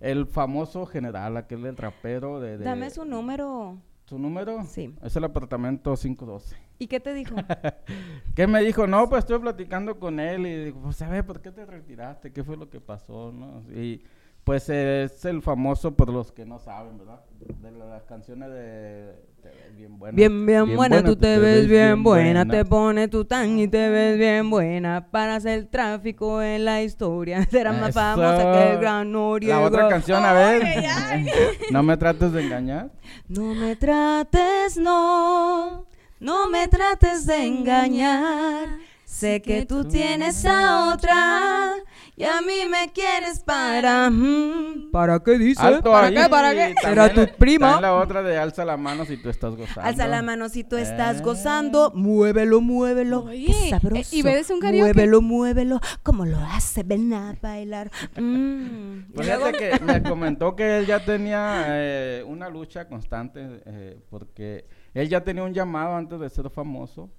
[0.00, 2.58] el famoso general, aquel del rapero de...
[2.58, 3.78] de- Dame su número.
[4.06, 4.64] ¿Su número?
[4.64, 4.92] Sí.
[5.02, 6.56] Es el apartamento 512.
[6.80, 7.36] ¿Y qué te dijo?
[8.34, 8.88] ¿Qué me dijo?
[8.88, 12.32] No, pues estuve platicando con él y digo, pues a ver, ¿por qué te retiraste?
[12.32, 13.30] ¿Qué fue lo que pasó?
[13.32, 13.62] ¿no?
[13.72, 14.02] Y
[14.44, 17.20] pues es el famoso, por los que no saben, ¿verdad?
[17.60, 19.32] De la- las canciones de...
[19.42, 20.14] Te ves bien buena.
[20.16, 24.16] Bien, bien, buena, tú te ves bien buena, te pones tu tan y te ves
[24.16, 27.44] bien buena para hacer tráfico en la historia.
[27.50, 29.58] Será más famosa que el gran Noriega.
[29.58, 30.62] La otra canción, a ver.
[30.64, 31.56] Ay, ay, ay.
[31.72, 32.92] no me trates de engañar.
[33.26, 35.86] No me trates, no,
[36.20, 38.68] no me trates de engañar.
[39.12, 41.74] Sé que tú tienes a otra
[42.16, 44.08] y a mí me quieres para...
[44.08, 45.60] mm, ¿Para qué dice?
[45.62, 46.14] Alto ¿Para ahí.
[46.14, 46.28] qué?
[46.30, 46.56] ¿Para qué?
[46.56, 47.80] También ¿Será tu la- prima?
[47.80, 49.82] la otra de alza la mano si tú estás gozando.
[49.82, 51.22] Alza la mano si tú estás Eh.
[51.22, 54.16] gozando, muévelo, muévelo, Oye, qué sabroso.
[54.16, 54.80] ¿y- y ves un karaoke?
[54.82, 57.90] Muévelo, muévelo, como lo hace, ven a bailar.
[58.18, 59.12] Mm.
[59.14, 64.64] Pues fíjate que me comentó que él ya tenía eh, una lucha constante eh, porque
[64.94, 67.10] él ya tenía un llamado antes de ser famoso.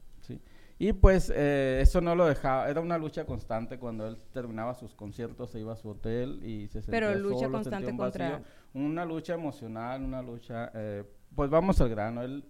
[0.79, 4.93] Y pues eh, eso no lo dejaba, era una lucha constante cuando él terminaba sus
[4.93, 8.41] conciertos, se iba a su hotel y se sentía Pero lucha solo, constante un contra-.
[8.73, 11.03] Una lucha emocional, una lucha, eh,
[11.35, 12.43] pues vamos al grano, él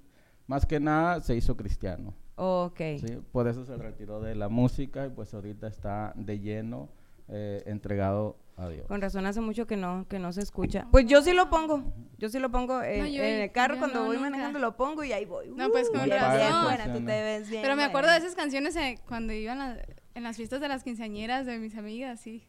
[0.48, 2.14] más que nada se hizo cristiano.
[2.36, 2.80] Ok.
[3.00, 6.90] Sí, por eso se retiró de la música y pues ahorita está de lleno
[7.30, 8.86] eh, entregado a Dios.
[8.88, 10.88] Con razón hace mucho que no, que no se escucha.
[10.92, 11.84] Pues yo sí lo pongo,
[12.20, 14.30] yo sí lo pongo No, yo- en el carro cuando no, voy nunca.
[14.30, 15.50] manejando lo pongo y ahí voy.
[15.56, 16.38] No, pues, con Uh, bien, razón.
[16.38, 19.60] bien buena, tú te ves bien Pero me acuerdo de esas canciones eh, cuando iban
[19.62, 19.78] a-
[20.16, 22.44] en las fiestas de las quinceañeras de mis amigas, sí.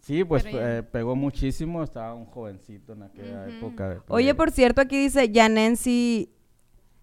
[0.00, 3.50] Sí, pues eh, pegó muchísimo, estaba un jovencito en aquella Ujú.
[3.56, 3.88] época.
[3.88, 6.30] de- Oye, por cierto, aquí dice Yanensi,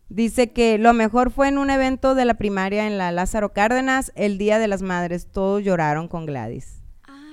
[0.09, 4.11] dice que lo mejor fue en un evento de la primaria en la Lázaro Cárdenas,
[4.15, 5.25] el Día de las Madres.
[5.31, 6.82] Todos lloraron con Gladys.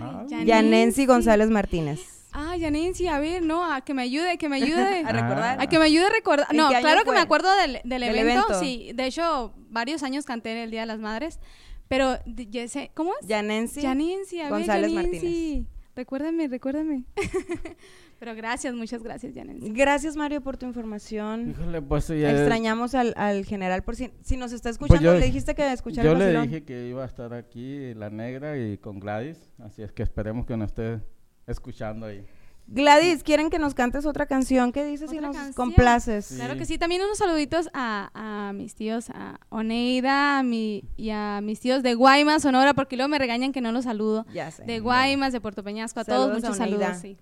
[0.01, 0.24] Ah.
[0.44, 2.01] Yanensi González Martínez.
[2.32, 5.01] Ah, Yanensi, a ver, no, a que me ayude, que me ayude.
[5.05, 5.61] A recordar.
[5.61, 6.46] A que me ayude a recordar.
[6.51, 7.14] ¿En No, claro que fue?
[7.14, 8.61] me acuerdo del, del Del evento, evento.
[8.61, 11.40] Sí, de hecho, varios años canté el Día de las Madres.
[11.88, 13.26] Pero, de- ya sé- ¿cómo es?
[13.26, 15.66] Yanensi Yanensi, a ver, González Yanensi.
[15.96, 17.03] Recuérdame, recuérdame.
[18.20, 19.70] Pero gracias, muchas gracias, Yanensi.
[19.72, 21.50] Gracias, Mario, por tu información.
[21.50, 25.02] Híjole, pues eh, Extrañamos al, al general por si, si nos está escuchando.
[25.02, 26.42] yo- le dijiste que escuchara Yo le vacilón.
[26.44, 30.44] dije que iba a estar aquí la negra y con Gladys, así es que esperemos
[30.46, 31.00] que nos esté
[31.46, 32.22] escuchando ahí.
[32.66, 34.70] Gladys, ¿quieren que nos cantes otra canción?
[34.70, 35.54] ¿Qué dices si ¿Otra nos canción?
[35.54, 36.26] complaces?
[36.26, 36.36] Sí.
[36.36, 36.78] Claro que sí.
[36.78, 38.10] También unos saluditos a,
[38.48, 42.96] a mis tíos, a Oneida a mi, y a mis tíos de Guaymas, Sonora, porque
[42.96, 44.24] luego me regañan que no los saludo.
[44.32, 44.62] Ya sé.
[44.64, 46.94] De Guaymas, de Puerto Peñasco, a Saludos todos a muchos Oneida.
[46.94, 47.00] saludos.
[47.02, 47.16] Sí.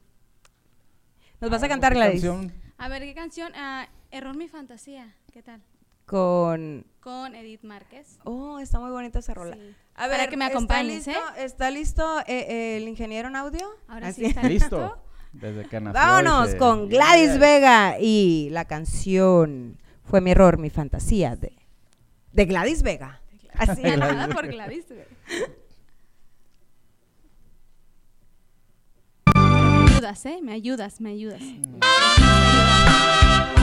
[1.40, 2.22] Nos vas a Ah, cantar, ¿qué Gladys.
[2.24, 2.52] canción?
[2.78, 3.52] A ver, ¿qué canción?
[3.54, 5.14] Ah, Error mi fantasía.
[5.32, 5.60] ¿Qué tal?
[6.06, 6.86] Con...
[7.00, 8.18] Con Edith Márquez.
[8.24, 9.54] Oh, está muy bonita esa rola.
[9.54, 9.74] Sí.
[9.94, 13.68] A Para que me acompañes, ¿está listo, ¿está listo eh, eh, el ingeniero en audio?
[13.88, 14.22] Ahora Así.
[14.22, 15.02] sí está listo.
[15.32, 16.00] Desde que nació.
[16.00, 17.38] Vámonos con Gladys "Yeah".
[17.38, 21.52] Vega y la canción Fue mi error, mi fantasía de,
[22.32, 23.20] de Gladys Vega.
[23.54, 23.82] Así.
[23.82, 24.86] Nada por Gladys.
[24.88, 25.04] güey.
[29.98, 30.38] ayudas, ¿eh?
[30.42, 31.42] Me ayudas, me ayudas.
[31.80, 33.57] Te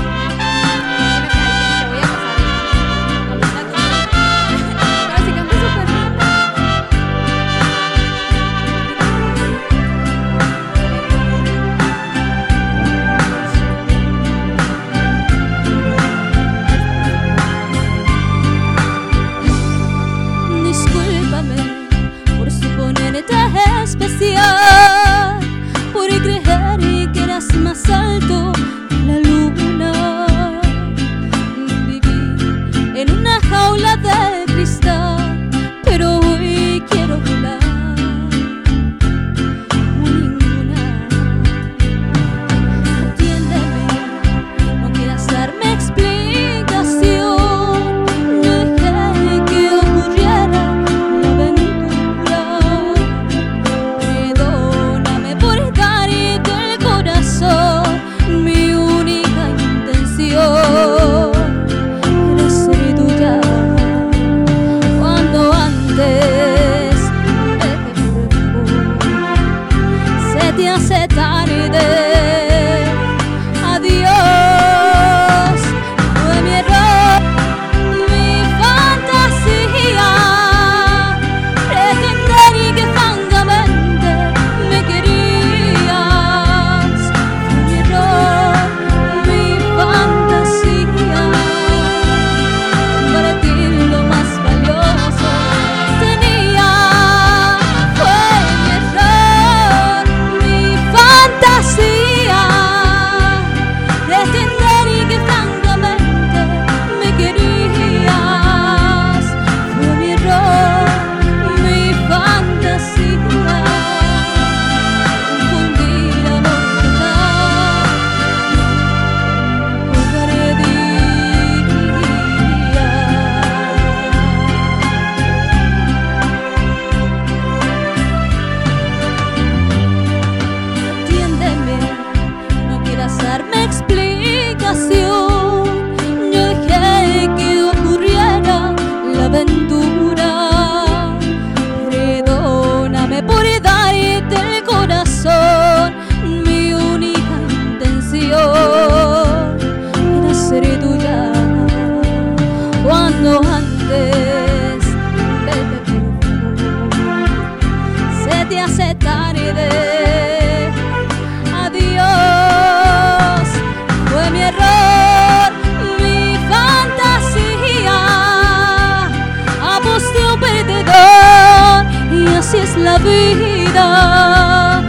[172.99, 174.81] vida.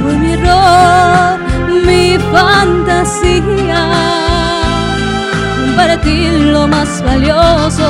[0.00, 1.38] Fue mi error,
[1.86, 3.82] mi fantasía.
[5.60, 7.86] Compartir lo más valioso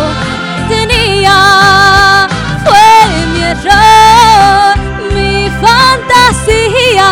[0.69, 2.29] que tenía.
[2.65, 4.77] Fue mi error,
[5.15, 7.11] mi fantasía.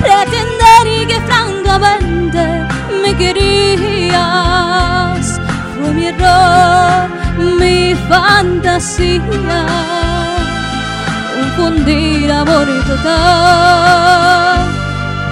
[0.00, 2.42] Pretender que francamente
[3.02, 4.20] me querías.
[5.76, 7.08] Fue mi error,
[7.58, 9.95] mi fantasía.
[11.56, 14.66] Confundir amor total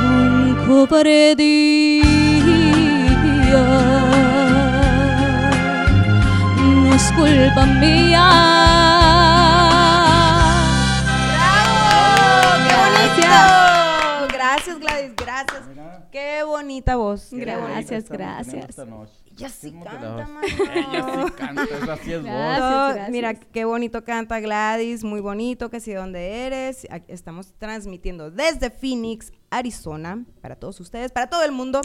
[0.01, 2.05] con cobardía.
[6.63, 8.54] No es culpa mía.
[16.75, 17.29] Bonita voz.
[17.31, 18.69] qué Gracias, gracias.
[18.69, 19.13] esta noche.
[19.37, 20.27] Ella sí canta.
[20.27, 20.51] Mario.
[20.75, 22.25] Ella sí canta, esa sí es voz.
[22.25, 23.11] Gracias.
[23.11, 26.87] Mira, qué bonito canta Gladys, muy bonito, que sí, ¿dónde eres?
[26.91, 31.81] Aquí Estamos transmitiendo desde Phoenix, Arizona, para todos ustedes, para todo el mundo.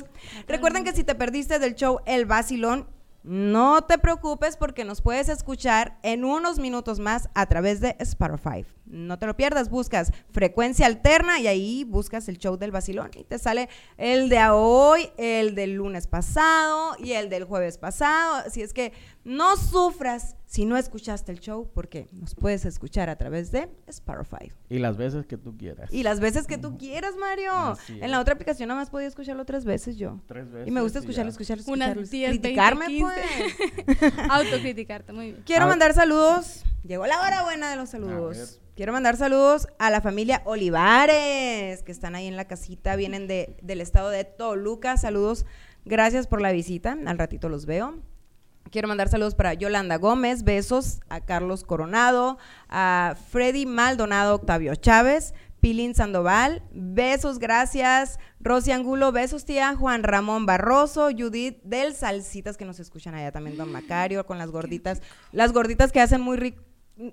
[0.47, 2.87] Recuerden que si te perdiste del show El Vacilón,
[3.23, 8.65] no te preocupes porque nos puedes escuchar en unos minutos más a través de Spotify.
[8.89, 13.23] No te lo pierdas, buscas frecuencia alterna y ahí buscas el show del vacilón y
[13.23, 18.37] te sale el de hoy, el del lunes pasado y el del jueves pasado.
[18.45, 18.91] Así es que
[19.23, 24.51] no sufras si no escuchaste el show porque nos puedes escuchar a través de Spotify.
[24.69, 25.93] Y las veces que tú quieras.
[25.93, 27.77] Y las veces que tú quieras, Mario.
[27.89, 30.19] En la otra aplicación nada más podía escucharlo tres veces yo.
[30.25, 30.67] Tres veces.
[30.67, 31.33] Y me gusta escucharlo, ya.
[31.33, 32.09] escucharlo, Unas escucharlo.
[32.11, 33.03] 10, 20, Criticarme, 15.
[33.05, 34.13] pues.
[34.31, 35.43] Autocriticarte, muy bien.
[35.45, 35.73] Quiero A ver.
[35.73, 36.63] mandar saludos.
[36.83, 38.59] Llegó la hora buena de los saludos.
[38.75, 43.57] Quiero mandar saludos a la familia Olivares, que están ahí en la casita, vienen de,
[43.61, 44.95] del estado de Toluca.
[44.95, 45.45] Saludos,
[45.83, 46.97] gracias por la visita.
[47.05, 47.99] Al ratito los veo.
[48.71, 52.37] Quiero mandar saludos para Yolanda Gómez, besos a Carlos Coronado,
[52.69, 58.17] a Freddy Maldonado, Octavio Chávez, Pilín Sandoval, besos, gracias.
[58.39, 59.75] Rosy Angulo, besos, tía.
[59.75, 64.51] Juan Ramón Barroso, Judith del Salsitas, que nos escuchan allá también, Don Macario, con las
[64.51, 65.01] gorditas.
[65.33, 66.68] Las gorditas que hacen muy rico.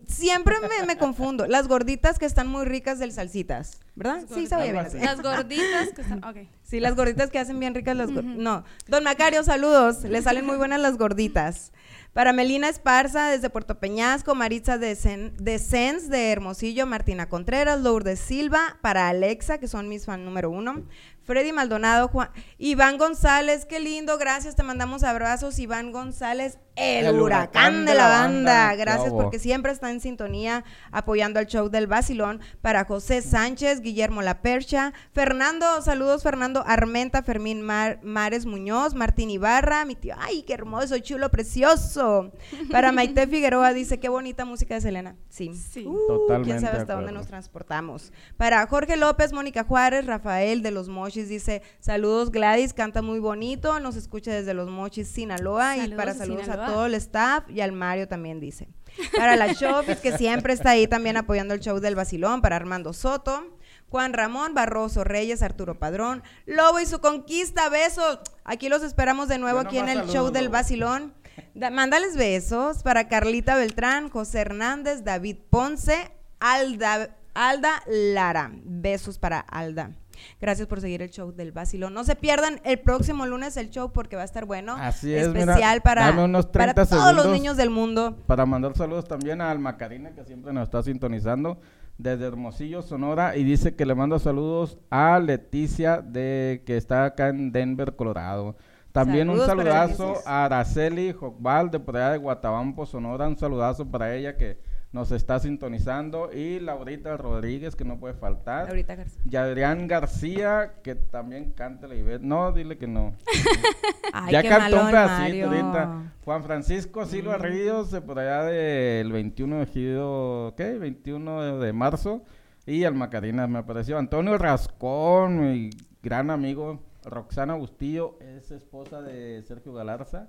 [0.09, 1.47] Siempre me, me confundo.
[1.47, 4.24] Las gorditas que están muy ricas del Salsitas, ¿verdad?
[4.34, 5.05] Sí, sabía bien.
[5.05, 6.24] Las gorditas que están.
[6.24, 6.37] Ok.
[6.64, 8.37] Sí, las gorditas que hacen bien ricas las gorditas.
[8.37, 10.03] No, don Macario, saludos.
[10.03, 11.72] Le salen muy buenas las gorditas.
[12.12, 17.80] Para Melina Esparza, desde Puerto Peñasco, Maritza de, Sen- de Sens, de Hermosillo, Martina Contreras,
[17.82, 20.87] Lourdes Silva, para Alexa, que son mis fan número uno,
[21.24, 27.85] Freddy Maldonado, Juan, Iván González, qué lindo, gracias, te mandamos abrazos, Iván González, el, huracán,
[27.87, 29.22] de la banda, gracias Bravo.
[29.22, 32.41] porque siempre está en sintonía apoyando al show del Basilón.
[32.61, 39.31] Para José Sánchez, Guillermo La Percha, Fernando, saludos Fernando Armenta, Fermín Mar- Mares Muñoz, Martín
[39.31, 42.33] Ibarra, mi tío, ay, qué hermoso, chulo, precioso.
[42.70, 45.16] Para Maite Figueroa dice, qué bonita música de Selena.
[45.29, 45.53] Sí.
[45.55, 45.87] Sí.
[45.87, 48.12] Uh, Totalmente quién sabe hasta dónde nos transportamos.
[48.37, 53.81] Para Jorge López, Mónica Juárez, Rafael de Los Mochis dice, saludos Gladys, canta muy bonito,
[53.81, 55.77] nos escucha desde Los Mochis, Sinaloa.
[55.77, 58.68] y Saludos para a a todo el staff y al Mario también dice.
[59.16, 62.92] Para la Chofis, que siempre está ahí también apoyando el show del Basilón, para Armando
[62.92, 63.52] Soto.
[63.88, 68.18] Juan Ramón Barroso Reyes, Arturo Padrón, Lobo y su conquista, besos.
[68.44, 70.48] Aquí los esperamos de nuevo Yo aquí en el show del.
[70.48, 71.14] Basilón.
[71.54, 76.10] Da- mándales besos para Carlita Beltrán, José Hernández, David Ponce,
[76.40, 78.50] Alda, Alda Lara.
[78.64, 79.92] Besos para Alda.
[80.41, 81.95] Gracias por seguir el show del Basilón.
[81.95, 84.77] No se pierdan el próximo lunes el show porque va a estar bueno.
[84.79, 88.16] Así es, mira, Especial para, dame unos para 30 todos los niños del mundo.
[88.27, 91.59] Para mandar saludos también a Alma Karina, que siempre nos está sintonizando
[91.99, 97.29] desde Hermosillo, Sonora, y dice que le manda saludos a Leticia, de que está acá
[97.29, 98.57] en Denver, Colorado.
[98.93, 103.29] También Saludos un para saludazo a Araceli Jocbal, de por allá de Guatabampo, Sonora.
[103.29, 104.59] Un saludazo para ella que
[104.93, 106.30] nos está sintonizando.
[106.32, 108.68] Y Laurita Rodríguez, que no puede faltar.
[108.68, 109.22] Ahorita, García.
[109.30, 112.22] Y Adrián García, que también canta la Ivette.
[112.22, 113.14] No, dile que no.
[114.12, 116.12] Ay, ya qué cantó un pedacito ahorita.
[116.24, 120.78] Juan Francisco Silva Ríos, de por allá del 21 de ejido, ¿qué?
[120.78, 122.22] 21 de, de marzo.
[122.64, 123.99] Y al Macarina me apareció.
[123.99, 125.70] Antonio Rascón, mi
[126.03, 126.80] gran amigo.
[127.07, 130.28] Roxana Bustillo, es esposa de Sergio Galarza.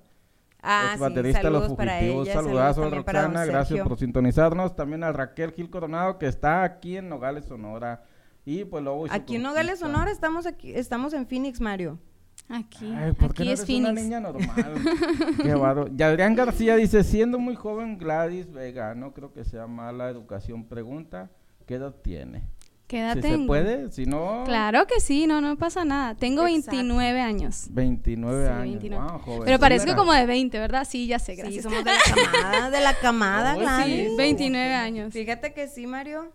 [0.70, 2.28] Ah, es sí, baterista de Los saludos para Fugitivos.
[2.28, 3.46] Saludazo, don Roxana.
[3.46, 4.76] Gracias por sintonizarnos.
[4.76, 8.04] También a Raquel Gil Coronado, que está aquí en Nogales, Sonora.
[8.46, 9.06] Y pues luego.
[9.10, 9.80] Aquí en Nogales.
[9.80, 12.00] Sonora, estamos aquí, estamos en Phoenix, Mario.
[12.50, 12.94] Aquí.
[12.96, 14.04] Ay, ¿por qué aquí no es eres una Phoenix.
[14.04, 14.74] niña normal?
[15.42, 15.90] Qué bárbaro.
[15.98, 20.66] Y Adrián García dice, siendo muy joven Gladys Vega, no creo que sea mala educación.
[20.66, 21.30] Pregunta,
[21.66, 22.44] ¿qué edad tiene?
[22.88, 24.44] ¿Qué edad Si se puede, si no...
[24.46, 26.16] Claro que sí, no, no pasa nada.
[26.16, 26.72] Tengo Exacto.
[26.78, 27.68] 29 años.
[27.72, 28.62] 29 Sí, años.
[28.82, 29.04] 29.
[29.12, 29.42] Wow, joven.
[29.44, 30.88] Pero parezco como de 20, ¿verdad?
[30.90, 31.64] Sí, ya sé, Sí, gracias.
[31.64, 32.00] somos de la
[32.32, 34.10] camada, de la camada, Oh, Gladys.
[34.12, 34.16] sí.
[34.18, 35.12] 29 años.
[35.14, 36.32] Fíjate que sí, Mario.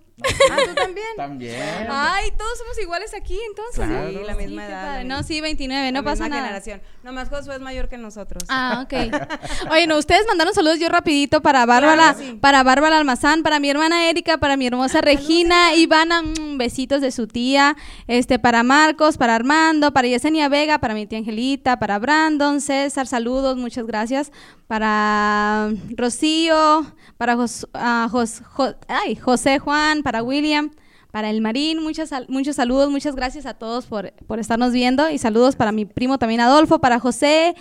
[0.50, 1.06] Ah, ¿tú también?
[1.16, 1.86] También.
[1.90, 3.86] Ay, todos somos iguales aquí, entonces.
[3.86, 4.08] Claro.
[4.10, 4.96] Sí, la misma edad.
[4.98, 6.42] la No, sí, 29, no la pasa misma nada.
[6.42, 6.82] generación.
[7.02, 8.44] Nomás Josué es mayor que nosotros.
[8.48, 8.92] Ah, ok.
[9.72, 12.38] Oye, no, ustedes mandaron saludos yo rapidito para Bárbara, Claro, sí.
[12.40, 17.10] para Bárbara Almazán, para mi hermana Erika, para mi hermosa Regina, Ivana, mm, besitos de
[17.12, 21.98] su tía, este, para Marcos, para Armando, para Yesenia Vega, para mi tía Angelita, para
[21.98, 24.30] Brandon, César, saludos, muchas gracias,
[24.66, 26.86] para Rocío,
[27.18, 28.42] para Jos- ah, Jos-
[28.88, 30.70] ay, José Juan, para William.
[31.10, 35.10] Para el Marín, muchas, sal- muchos saludos, muchas gracias a todos por, por estarnos viendo
[35.10, 37.54] y saludos para mi primo también Adolfo, para José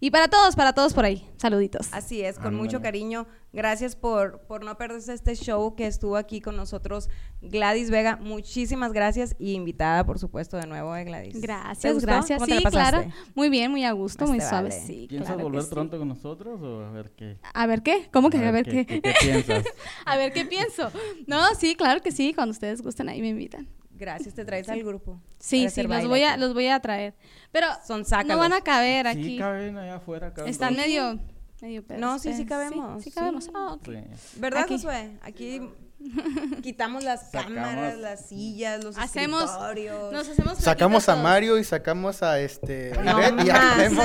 [0.00, 1.24] y para todos, para todos por ahí.
[1.36, 1.86] Saluditos.
[1.92, 3.26] Así es, con mucho cariño.
[3.56, 7.08] Gracias por, por no perderse este show que estuvo aquí con nosotros
[7.40, 8.16] Gladys Vega.
[8.16, 11.32] Muchísimas gracias y invitada, por supuesto, de nuevo, eh, Gladys.
[11.32, 12.38] ¿Te Gracias, gracias.
[12.38, 13.04] ¿Cómo te Sí, la claro.
[13.34, 14.68] Muy bien, muy a gusto, Más muy suave.
[14.68, 14.86] vale.
[14.86, 15.70] Sí, ¿Piensas claro volver sí.
[15.70, 17.38] pronto con nosotros o a ver qué?
[17.54, 18.84] A ver qué, ¿cómo que a ver qué?
[18.84, 19.64] ¿Qué, qué piensas?
[20.04, 20.90] a ver qué pienso.
[21.26, 23.66] No, sí, claro que sí, cuando ustedes gusten ahí me invitan.
[23.98, 25.22] Gracias, te traes al grupo.
[25.38, 27.14] Sí, sí, los voy a los voy a traer.
[27.52, 29.22] Pero Son no van a caber aquí.
[29.22, 30.34] Sí, caben allá afuera.
[30.34, 30.82] caben Están dos.
[30.84, 31.18] medio
[31.60, 33.14] medio No, sí, sí pero cabemos, Sí, sí.
[33.16, 33.50] cabemos.
[33.54, 33.84] Ah, ok.
[33.84, 34.38] Sí.
[34.40, 34.74] ¿Verdad, Aquí.
[34.74, 35.18] Josué?
[35.22, 35.60] Aquí
[36.62, 40.12] quitamos las Sacamos- cámaras, las sillas, los Hacemos escritorios.
[40.12, 41.24] nos hacemos Sacamos a todos.
[41.24, 42.92] Mario y sacamos a este.
[42.98, 44.04] a No Ivette y más, hacemos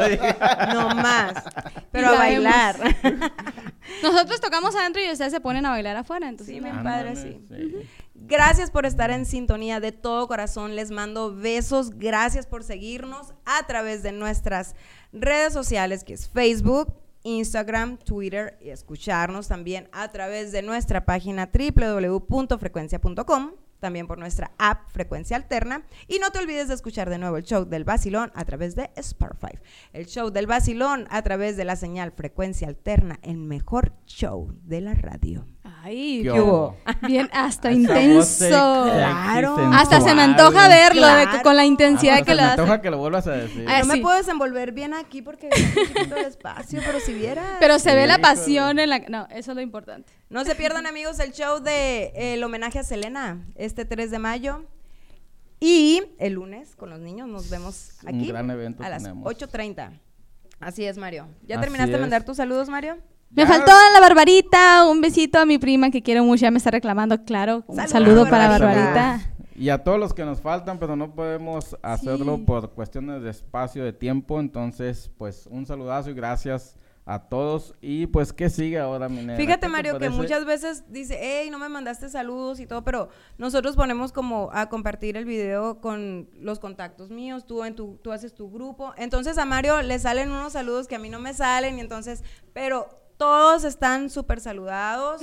[0.00, 0.20] ¿eh?
[0.74, 1.44] No más.
[1.92, 2.76] Pero Y a la bailar.
[4.02, 6.64] Nosotros tocamos adentro y ustedes se ponen a bailar afuera, entonces Sí, no.
[6.70, 7.40] bien padre, sí.
[8.14, 10.76] Gracias por estar en sintonía de todo corazón.
[10.76, 11.90] Les mando besos.
[11.96, 14.74] Gracias por seguirnos a través de nuestras
[15.12, 21.50] redes sociales, que es Facebook, Instagram, Twitter y escucharnos también a través de nuestra página
[21.52, 23.52] www.frecuencia.com.
[23.80, 25.84] También por nuestra app Frecuencia Alterna.
[26.08, 28.90] Y no te olvides de escuchar de nuevo el show del Basilón a través de
[28.96, 29.56] Spotify.
[29.92, 34.80] El show del Basilón a través de la señal Frecuencia Alterna, el mejor show de
[34.80, 35.46] la radio.
[35.88, 36.76] Ay, ¿Qué hubo?
[37.06, 38.46] bien, hasta intenso.
[38.48, 39.56] Claro.
[39.56, 39.74] sensual.
[39.74, 42.60] Hasta se me antoja verlo de- con la intensidad que se lo me hace.
[42.60, 43.64] antoja que lo vuelvas a decir.
[43.66, 44.00] Ah, no me sí.
[44.00, 47.44] puedo desenvolver bien aquí porque es el espacio, pero si vieras.
[47.58, 48.98] Pero se ve la pasión en la...
[49.08, 50.12] No, eso es lo importante.
[50.28, 54.18] No se pierdan, amigos, el show de eh, el homenaje a Selena este 3 de
[54.18, 54.64] mayo.
[55.60, 59.26] Y el lunes con los niños nos vemos Un aquí gran evento a las tenemos.
[59.34, 59.98] 8.30.
[60.60, 61.26] Así es, Mario.
[61.46, 62.98] ¿Ya Así terminaste de mandar tus saludos, Mario?
[63.30, 63.46] Me Ya.
[63.48, 67.24] faltó la Barbarita, un besito a mi prima que quiero mucho, ya me está reclamando,
[67.24, 67.62] claro.
[67.66, 68.84] Un saludo para Barbarita.
[68.84, 69.34] Barbarita.
[69.54, 72.42] Y a todos los que nos faltan, pero no podemos hacerlo Sí.
[72.46, 74.38] por cuestiones de espacio, de tiempo.
[74.40, 77.74] Entonces, pues un saludazo y gracias a todos.
[77.80, 81.58] Y pues, ¿qué sigue ahora, mi Fíjate, te Mario, que muchas veces dice, hey, no
[81.58, 86.60] me mandaste saludos y todo, pero nosotros ponemos como a compartir el video con los
[86.60, 88.92] contactos míos, tú, en tu, tú haces tu grupo.
[88.96, 92.22] Entonces a Mario le salen unos saludos que a mí no me salen, y entonces,
[92.52, 92.86] pero
[93.18, 95.20] todos están súper saludados.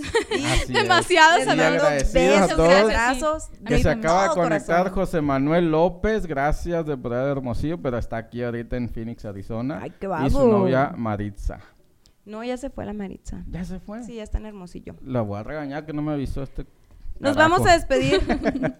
[0.68, 0.72] Y.
[0.74, 3.50] Demasiado mando agradecidos a besos, todos abrazos.
[3.66, 4.94] Que se acaba de conectar corazón.
[4.94, 9.80] José Manuel López, gracias de Poder Hermosillo, pero está aquí ahorita en Phoenix, Arizona.
[9.82, 11.60] Ay, qué y su novia Maritza.
[12.26, 13.44] No, ya se fue la Maritza.
[13.50, 14.04] ¿Ya se fue?
[14.04, 14.96] Sí, ya está en Hermosillo.
[15.02, 16.66] La voy a regañar que no me avisó este.
[17.20, 17.54] Nos carajo.
[17.54, 18.22] vamos a despedir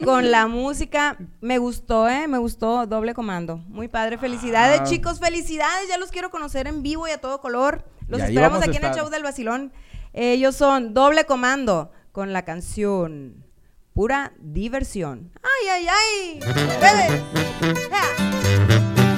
[0.04, 1.18] con la música.
[1.42, 2.28] Me gustó, ¿eh?
[2.28, 3.58] Me gustó Doble Comando.
[3.68, 4.18] Muy padre.
[4.18, 4.84] Felicidades, Ah.
[4.84, 5.20] chicos.
[5.20, 5.88] Felicidades.
[5.90, 7.86] Ya los quiero conocer en vivo y a todo color.
[8.08, 9.72] Los Y esperamos aquí en el show del Basilón.
[10.14, 13.46] Ellos son Doble Comando con la canción
[13.94, 15.32] Pura Diversión.
[15.42, 16.40] ¡Ay, ay, ay!
[16.82, 17.24] ¡Bebe!
[17.90, 19.16] ¡Ja!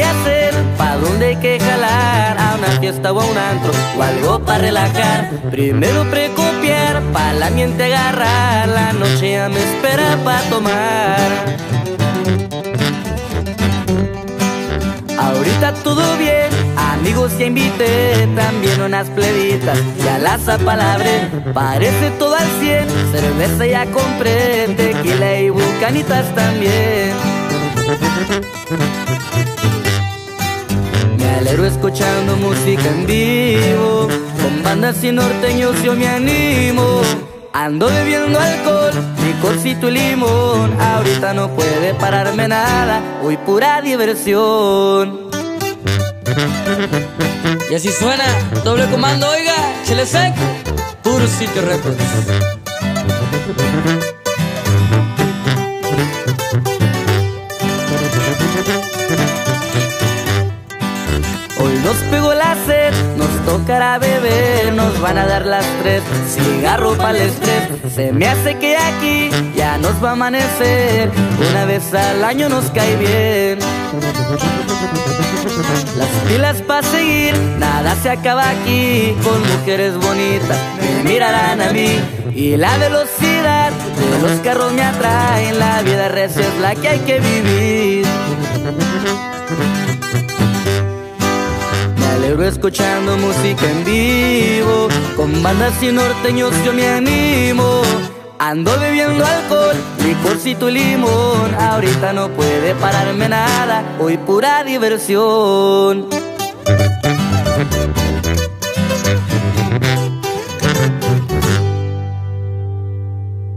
[0.00, 0.54] Que hacer?
[0.78, 2.38] ¿Pa' dónde hay que jalar?
[2.38, 3.72] ¿A una fiesta o a un antro?
[3.98, 5.30] ¿O algo para relajar?
[5.50, 11.18] Primero precopiar, pa' la miente agarrar La noche ya me espera pa' tomar
[15.18, 22.48] Ahorita todo bien, amigos ya invité También unas plebitas, ya las apalabré Parece todo al
[22.58, 27.12] cien, cerveza ya compré Tequila y bucanitas también
[31.50, 34.06] Alegro escuchando música en vivo
[34.40, 37.02] Con bandas y norteños yo me animo.
[37.52, 38.92] Ando bebiendo alcohol,
[39.26, 40.80] licorcito y limón.
[40.80, 45.28] Ahorita no puede pararme nada Hoy pura diversión.
[47.68, 48.24] Y así suena,
[48.62, 50.36] doble comando, oiga, chile seco,
[51.02, 51.98] puro sitio records.
[63.60, 67.68] Tocará beber, nos van a dar las tres, cigarro para el estrés.
[67.94, 71.10] Se me hace que aquí ya nos va a amanecer,
[71.50, 73.58] una vez al año nos cae bien.
[75.96, 80.58] Las pilas para seguir, nada se acaba aquí con mujeres bonitas
[81.04, 81.98] me mirarán a mí.
[82.34, 86.98] Y la velocidad de los carros me atraen, la vida recia es la que hay
[87.00, 88.06] que vivir.
[92.42, 97.82] Escuchando música en vivo, con bandas y norteños yo me animo.
[98.38, 101.54] Ando bebiendo alcohol, licorcito y limón.
[101.58, 106.08] Ahorita no puede pararme nada, hoy pura diversión.